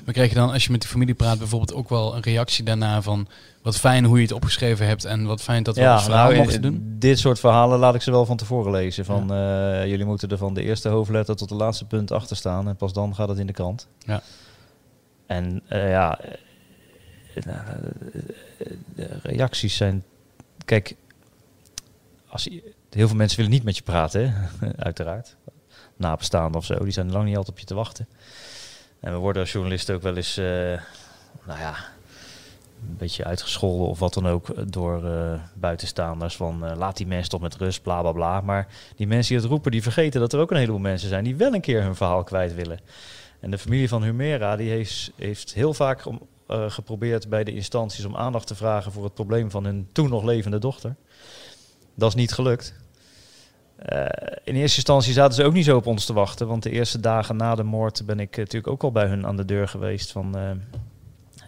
Maar 0.06 0.14
krijg 0.14 0.30
je 0.30 0.36
dan, 0.36 0.52
als 0.52 0.66
je 0.66 0.72
met 0.72 0.82
de 0.82 0.88
familie 0.88 1.14
praat, 1.14 1.38
bijvoorbeeld 1.38 1.74
ook 1.74 1.90
wel 1.90 2.16
een 2.16 2.22
reactie 2.22 2.64
daarna 2.64 3.02
van 3.02 3.28
wat 3.62 3.78
fijn 3.78 4.06
hoe 4.06 4.18
je 4.18 4.24
het 4.24 4.32
opgeschreven 4.32 4.88
hebt 4.88 5.06
en 5.06 5.26
wat 5.26 5.42
fijn 5.42 5.64
dat 5.64 5.76
we 5.76 5.82
ja, 5.82 6.02
verhaal 6.02 6.30
nou, 6.30 6.42
mochten 6.42 6.62
doen? 6.62 6.96
Dit 7.00 7.20
soort 7.20 7.40
verhalen 7.40 7.80
laat 7.80 7.96
ik 7.96 8.02
ze 8.02 8.12
wel 8.12 8.26
van 8.26 8.38
tevoren 8.38 8.72
lezen. 8.72 9.06
Van 9.06 9.28
ja. 9.28 9.82
uh, 9.82 9.90
jullie 9.90 10.06
moeten 10.06 10.30
er 10.30 10.38
van 10.38 10.54
de 10.54 10.64
eerste 10.64 10.90
hoofdletter 10.90 11.36
tot 11.36 11.50
de 11.50 11.56
laatste 11.56 11.86
punt 11.86 12.12
achter 12.12 12.36
staan 12.36 12.68
en 12.68 12.76
pas 12.76 12.94
dan 12.94 13.16
gaat 13.16 13.30
het 13.30 13.38
in 13.38 13.48
de 13.48 13.54
krant. 13.54 13.88
Ja. 14.00 14.22
En 15.26 15.62
uh, 15.70 15.90
ja, 15.90 16.20
de 18.96 19.08
reacties 19.24 19.76
zijn, 19.76 20.04
kijk, 20.66 20.96
als 22.28 22.50
heel 22.90 23.08
veel 23.08 23.18
mensen 23.18 23.38
willen 23.38 23.52
niet 23.52 23.64
met 23.64 23.78
je 23.78 23.84
praten, 23.84 24.34
hè? 24.34 24.48
uiteraard 24.78 25.36
nabestaanden 26.00 26.56
of 26.56 26.66
zo. 26.66 26.84
Die 26.84 26.92
zijn 26.92 27.12
lang 27.12 27.26
niet 27.26 27.38
altijd 27.38 27.56
op 27.56 27.60
je 27.60 27.66
te 27.66 27.74
wachten. 27.74 28.08
En 29.00 29.12
we 29.12 29.18
worden 29.18 29.42
als 29.42 29.52
journalisten 29.52 29.96
ook 29.96 30.02
wel 30.02 30.16
eens, 30.16 30.38
uh, 30.38 30.46
nou 31.46 31.60
ja, 31.60 31.76
een 32.90 32.98
beetje 32.98 33.24
uitgescholden 33.24 33.88
of 33.88 34.00
wat 34.00 34.14
dan 34.14 34.28
ook 34.28 34.72
door 34.72 35.04
uh, 35.04 35.34
buitenstaanders. 35.54 36.36
Van 36.36 36.66
uh, 36.66 36.78
laat 36.78 36.98
die 36.98 37.08
mensen 37.08 37.30
toch 37.30 37.42
met 37.42 37.56
rust, 37.56 37.82
bla 37.82 38.02
bla 38.02 38.12
bla. 38.12 38.42
Maar 38.42 38.68
die 38.96 39.08
mensen 39.08 39.34
die 39.34 39.42
het 39.44 39.52
roepen, 39.52 39.72
die 39.72 39.82
vergeten 39.82 40.20
dat 40.20 40.34
er 40.34 40.40
ook 40.40 40.52
een 40.52 40.58
heleboel 40.58 40.80
mensen 40.80 41.10
zijn 41.10 41.24
die 41.24 41.36
wel 41.36 41.54
een 41.54 41.62
keer 41.62 41.84
hun 41.84 41.96
verhaal 41.96 42.24
kwijt 42.24 42.56
willen. 42.56 42.80
En 43.40 43.52
de 43.52 43.58
familie 43.58 43.90
van 43.90 44.04
Humera 44.04 44.56
die 44.56 44.70
heeft, 44.70 45.12
heeft 45.16 45.54
heel 45.54 45.74
vaak 45.74 46.06
om, 46.06 46.22
geprobeerd 46.48 47.30
bij 47.30 47.44
de 47.44 47.54
instanties 47.54 48.06
om 48.06 48.16
aandacht 48.16 48.48
te 48.48 48.56
vragen 48.56 48.92
voor 48.92 49.04
het 49.04 49.14
probleem 49.14 49.52
van 49.52 49.66
hun 49.66 49.90
toen 49.92 50.10
nog 50.10 50.24
levende 50.24 50.60
dochter. 50.60 50.96
Dat 51.96 52.10
is 52.10 52.16
niet 52.16 52.34
gelukt. 52.34 52.74
Uh, 53.86 54.06
in 54.44 54.56
eerste 54.56 54.78
instantie 54.78 55.14
zaten 55.14 55.36
ze 55.36 55.44
ook 55.44 55.54
niet 55.54 55.66
zo 55.66 55.76
op 55.76 55.86
ons 55.86 56.06
te 56.06 56.14
wachten. 56.14 56.48
Want 56.48 56.64
de 56.64 56.70
eerste 56.70 57.00
dagen 57.00 57.36
na 57.36 57.56
de 57.56 57.64
moord 57.64 58.06
ben 58.06 58.20
ik 58.20 58.38
natuurlijk 58.38 58.68
ook 58.68 58.84
al 58.84 58.92
bij 58.92 59.08
hun 59.08 59.26
aan 59.26 59.38
de 59.38 59.46
deur 59.46 59.68
geweest. 59.68 60.12
Van, 60.12 60.38
uh, 60.38 60.50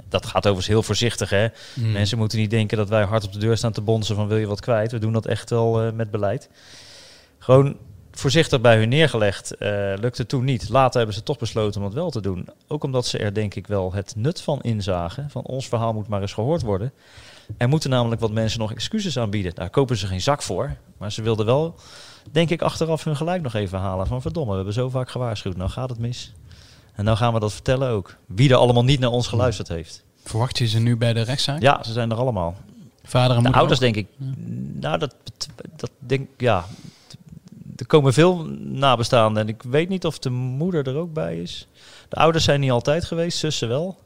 dat 0.09 0.25
gaat 0.25 0.37
overigens 0.37 0.67
heel 0.67 0.83
voorzichtig. 0.83 1.29
Hè? 1.29 1.47
Mm. 1.75 1.91
Mensen 1.91 2.17
moeten 2.17 2.37
niet 2.37 2.49
denken 2.49 2.77
dat 2.77 2.89
wij 2.89 3.03
hard 3.03 3.23
op 3.23 3.33
de 3.33 3.39
deur 3.39 3.57
staan 3.57 3.71
te 3.71 3.81
bonzen 3.81 4.15
van 4.15 4.27
wil 4.27 4.37
je 4.37 4.47
wat 4.47 4.59
kwijt. 4.59 4.91
We 4.91 4.99
doen 4.99 5.13
dat 5.13 5.25
echt 5.25 5.49
wel 5.49 5.85
uh, 5.85 5.91
met 5.91 6.11
beleid. 6.11 6.49
Gewoon 7.37 7.77
voorzichtig 8.11 8.61
bij 8.61 8.77
hun 8.77 8.89
neergelegd. 8.89 9.55
lukte 9.95 10.25
toen 10.25 10.43
niet. 10.43 10.69
Later 10.69 10.97
hebben 10.97 11.15
ze 11.15 11.23
toch 11.23 11.37
besloten 11.37 11.79
om 11.79 11.85
het 11.85 11.95
wel 11.95 12.09
te 12.09 12.21
doen. 12.21 12.47
Ook 12.67 12.83
omdat 12.83 13.05
ze 13.05 13.17
er 13.17 13.33
denk 13.33 13.55
ik 13.55 13.67
wel 13.67 13.93
het 13.93 14.13
nut 14.15 14.41
van 14.41 14.61
inzagen. 14.61 15.29
Van 15.29 15.43
ons 15.43 15.67
verhaal 15.67 15.93
moet 15.93 16.07
maar 16.07 16.21
eens 16.21 16.33
gehoord 16.33 16.61
worden. 16.61 16.93
Er 17.57 17.69
moeten 17.69 17.89
namelijk 17.89 18.21
wat 18.21 18.31
mensen 18.31 18.59
nog 18.59 18.73
excuses 18.73 19.19
aanbieden. 19.19 19.55
Daar 19.55 19.69
kopen 19.69 19.97
ze 19.97 20.07
geen 20.07 20.21
zak 20.21 20.41
voor. 20.41 20.75
Maar 20.97 21.11
ze 21.11 21.21
wilden 21.21 21.45
wel 21.45 21.75
denk 22.31 22.49
ik 22.49 22.61
achteraf 22.61 23.03
hun 23.03 23.15
gelijk 23.15 23.41
nog 23.41 23.53
even 23.53 23.79
halen. 23.79 24.07
Van 24.07 24.21
verdomme, 24.21 24.49
we 24.49 24.55
hebben 24.55 24.73
zo 24.73 24.89
vaak 24.89 25.09
gewaarschuwd. 25.09 25.57
Nou 25.57 25.69
gaat 25.69 25.89
het 25.89 25.99
mis. 25.99 26.33
En 26.93 27.03
nou 27.03 27.17
gaan 27.17 27.33
we 27.33 27.39
dat 27.39 27.53
vertellen 27.53 27.89
ook. 27.89 28.15
Wie 28.25 28.49
er 28.49 28.55
allemaal 28.55 28.83
niet 28.83 28.99
naar 28.99 29.09
ons 29.09 29.27
geluisterd 29.27 29.67
heeft. 29.67 30.03
Verwacht 30.23 30.57
je 30.57 30.67
ze 30.67 30.79
nu 30.79 30.97
bij 30.97 31.13
de 31.13 31.21
rechtszaak? 31.21 31.61
Ja, 31.61 31.83
ze 31.83 31.91
zijn 31.91 32.11
er 32.11 32.17
allemaal. 32.17 32.55
Vader 33.03 33.37
en 33.37 33.43
de 33.43 33.51
ouders 33.51 33.79
denk 33.79 33.95
ik. 33.95 34.07
Nou, 34.79 34.97
dat, 34.97 35.15
dat 35.75 35.91
denk 35.99 36.27
ja. 36.37 36.65
Er 37.75 37.87
komen 37.87 38.13
veel 38.13 38.45
nabestaanden 38.59 39.43
en 39.43 39.49
ik 39.49 39.63
weet 39.63 39.89
niet 39.89 40.05
of 40.05 40.19
de 40.19 40.29
moeder 40.29 40.87
er 40.87 40.95
ook 40.95 41.13
bij 41.13 41.41
is. 41.41 41.67
De 42.09 42.15
ouders 42.15 42.43
zijn 42.43 42.59
niet 42.59 42.71
altijd 42.71 43.05
geweest, 43.05 43.37
zussen 43.37 43.67
wel. 43.67 43.97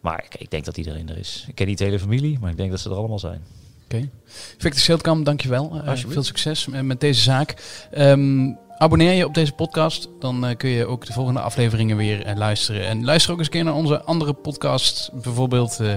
Maar 0.00 0.24
ik, 0.24 0.34
ik 0.34 0.50
denk 0.50 0.64
dat 0.64 0.76
iedereen 0.76 1.08
er 1.08 1.18
is. 1.18 1.44
Ik 1.48 1.54
ken 1.54 1.66
niet 1.66 1.78
de 1.78 1.84
hele 1.84 1.98
familie, 1.98 2.38
maar 2.40 2.50
ik 2.50 2.56
denk 2.56 2.70
dat 2.70 2.80
ze 2.80 2.90
er 2.90 2.96
allemaal 2.96 3.18
zijn. 3.18 3.42
Oké. 3.92 4.10
Victor 4.58 4.80
Schildkamp, 4.80 5.24
dankjewel. 5.24 5.82
Uh, 5.84 5.92
veel 5.94 6.22
succes 6.22 6.66
met 6.66 7.00
deze 7.00 7.22
zaak. 7.22 7.54
Um, 7.98 8.58
abonneer 8.78 9.12
je 9.12 9.26
op 9.26 9.34
deze 9.34 9.52
podcast. 9.52 10.08
Dan 10.20 10.48
uh, 10.48 10.56
kun 10.56 10.70
je 10.70 10.86
ook 10.86 11.06
de 11.06 11.12
volgende 11.12 11.40
afleveringen 11.40 11.96
weer 11.96 12.26
uh, 12.26 12.36
luisteren. 12.36 12.86
En 12.86 13.04
luister 13.04 13.32
ook 13.32 13.38
eens 13.38 13.46
een 13.46 13.52
keer 13.52 13.64
naar 13.64 13.74
onze 13.74 14.02
andere 14.02 14.32
podcasts. 14.32 15.10
Bijvoorbeeld 15.22 15.78
uh, 15.80 15.94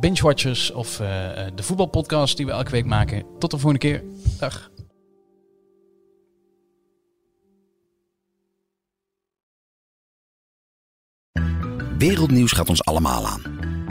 Binge 0.00 0.22
Watchers 0.22 0.70
of 0.70 0.96
de 1.54 1.62
voetbalpodcast 1.62 2.36
die 2.36 2.46
we 2.46 2.52
elke 2.52 2.70
week 2.70 2.84
maken. 2.84 3.24
Tot 3.38 3.50
de 3.50 3.58
volgende 3.58 3.86
keer. 3.86 4.02
Dag. 4.38 4.70
Wereldnieuws 11.98 12.52
gaat 12.52 12.68
ons 12.68 12.84
allemaal 12.84 13.26
aan. 13.26 13.67